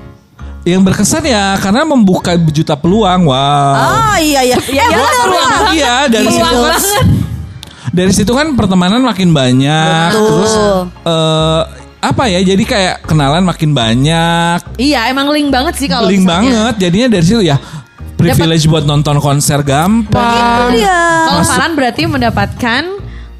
[0.62, 3.26] yang berkesan ya karena membuka juta peluang.
[3.26, 3.74] Wow.
[3.74, 5.74] oh iya iya Iya, eh iya, bener peluang.
[5.74, 7.06] Iya dari Peluang situ kan banget.
[7.92, 10.28] dari situ kan pertemanan makin banyak Betul.
[10.30, 10.54] terus
[11.02, 11.62] eh,
[12.02, 14.58] apa ya jadi kayak kenalan makin banyak.
[14.76, 16.74] Iya emang link banget sih kalau link misalnya.
[16.74, 17.58] banget jadinya dari situ ya
[18.18, 20.74] privilege buat nonton konser gampang.
[20.74, 21.30] Dia.
[21.30, 22.84] kalau Farhan berarti mendapatkan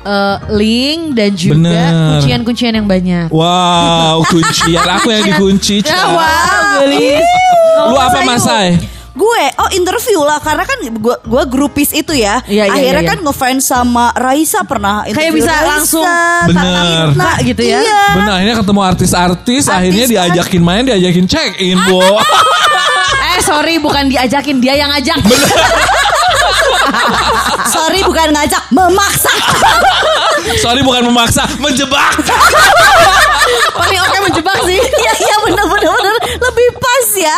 [0.02, 1.86] eh, link dan juga
[2.18, 3.28] kuncian-kuncian yang banyak.
[3.34, 7.26] Wow kuncian aku yang dikunci Ya, wow, gelis.
[7.90, 8.78] lu apa Masai
[9.12, 12.40] Gue oh interview lah karena kan gue gue grupis itu ya.
[12.48, 16.08] Iya, iya, Akhirnya iya, kan ngefans sama Raisa pernah Kayak interview bisa Raisa, langsung
[16.48, 17.06] Bener.
[17.20, 17.80] Nah, gitu ya.
[17.84, 18.04] Iya.
[18.16, 22.00] Benar akhirnya ketemu artis-artis akhirnya Artis, diajakin main diajakin check in bo
[23.32, 25.20] eh sorry bukan diajakin dia yang ngajak
[27.72, 29.32] Sorry bukan ngajak, memaksa.
[30.64, 32.20] sorry bukan memaksa menjebak
[33.88, 37.38] ini oke menjebak sih Iya iya bener bener bener lebih pas ya.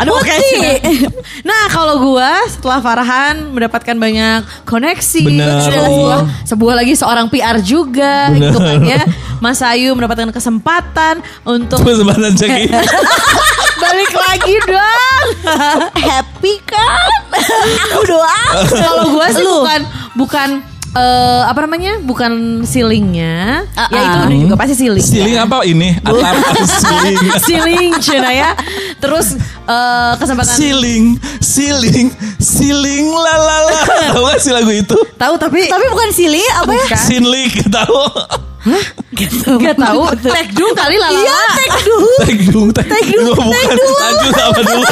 [0.00, 0.62] Aduh sih.
[1.48, 5.58] Nah kalau gua setelah Farhan mendapatkan banyak koneksi Bener.
[5.66, 8.54] sebuah, sebuah lagi seorang PR juga Bener.
[8.54, 9.02] gitu kan ya
[9.44, 12.70] Mas Ayu mendapatkan kesempatan untuk kesempatan in
[13.82, 15.26] balik lagi dong
[15.98, 17.10] Happy kan?
[17.90, 18.54] Aku doang.
[18.70, 19.80] Kalau gua sih bukan
[20.14, 20.48] bukan
[20.92, 21.98] eh, apa namanya?
[21.98, 23.64] Bukan ceilingnya.
[23.72, 24.26] Ah, Ya itu ah.
[24.26, 25.04] udah juga pasti ceiling.
[25.04, 25.88] Ceiling apa ini?
[26.06, 27.18] Atap ceiling.
[27.40, 28.50] Ceiling Cina ya.
[28.96, 31.04] Terus eh, kesempatan Ceiling,
[31.38, 32.06] ceiling,
[32.38, 33.80] ceiling la la la.
[34.12, 34.96] Tahu gak sih lagu itu?
[35.16, 36.84] tahu tapi Tapi bukan silly apa ya?
[36.84, 36.98] Bukan.
[36.98, 37.98] Sinlik tahu.
[39.58, 40.02] Gak tahu.
[40.18, 41.10] Tekdung kali lah.
[41.10, 42.04] Iya, tekdung.
[42.22, 43.34] Tekdung, tekdung.
[43.34, 44.84] Bukan lanjut apa dulu?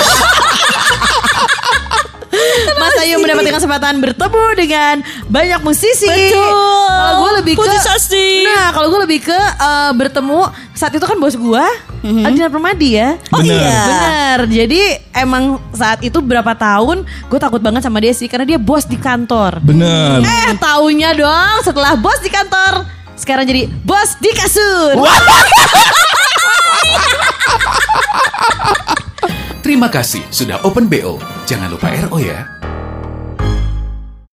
[2.80, 4.94] Mas Ayu mendapatkan kesempatan bertemu dengan
[5.28, 6.08] banyak musisi.
[6.08, 6.88] Betul.
[6.88, 8.44] Kalau gue lebih ke Putri Sasti.
[8.46, 10.40] Nah, kalau gue lebih ke eh, bertemu
[10.74, 11.64] saat itu kan bos gue
[12.00, 13.20] Adina Permadi ya.
[13.28, 13.60] Oh Bener.
[13.60, 13.80] iya.
[13.84, 14.38] Benar.
[14.48, 14.80] Jadi
[15.12, 18.96] emang saat itu berapa tahun gue takut banget sama dia sih karena dia bos di
[18.96, 19.60] kantor.
[19.60, 20.24] Bener.
[20.24, 22.88] Eh, taunya dong setelah bos di kantor
[23.20, 24.96] sekarang jadi bos di kasur.
[29.70, 31.22] Terima kasih sudah open BO.
[31.46, 32.59] Jangan lupa RO ya.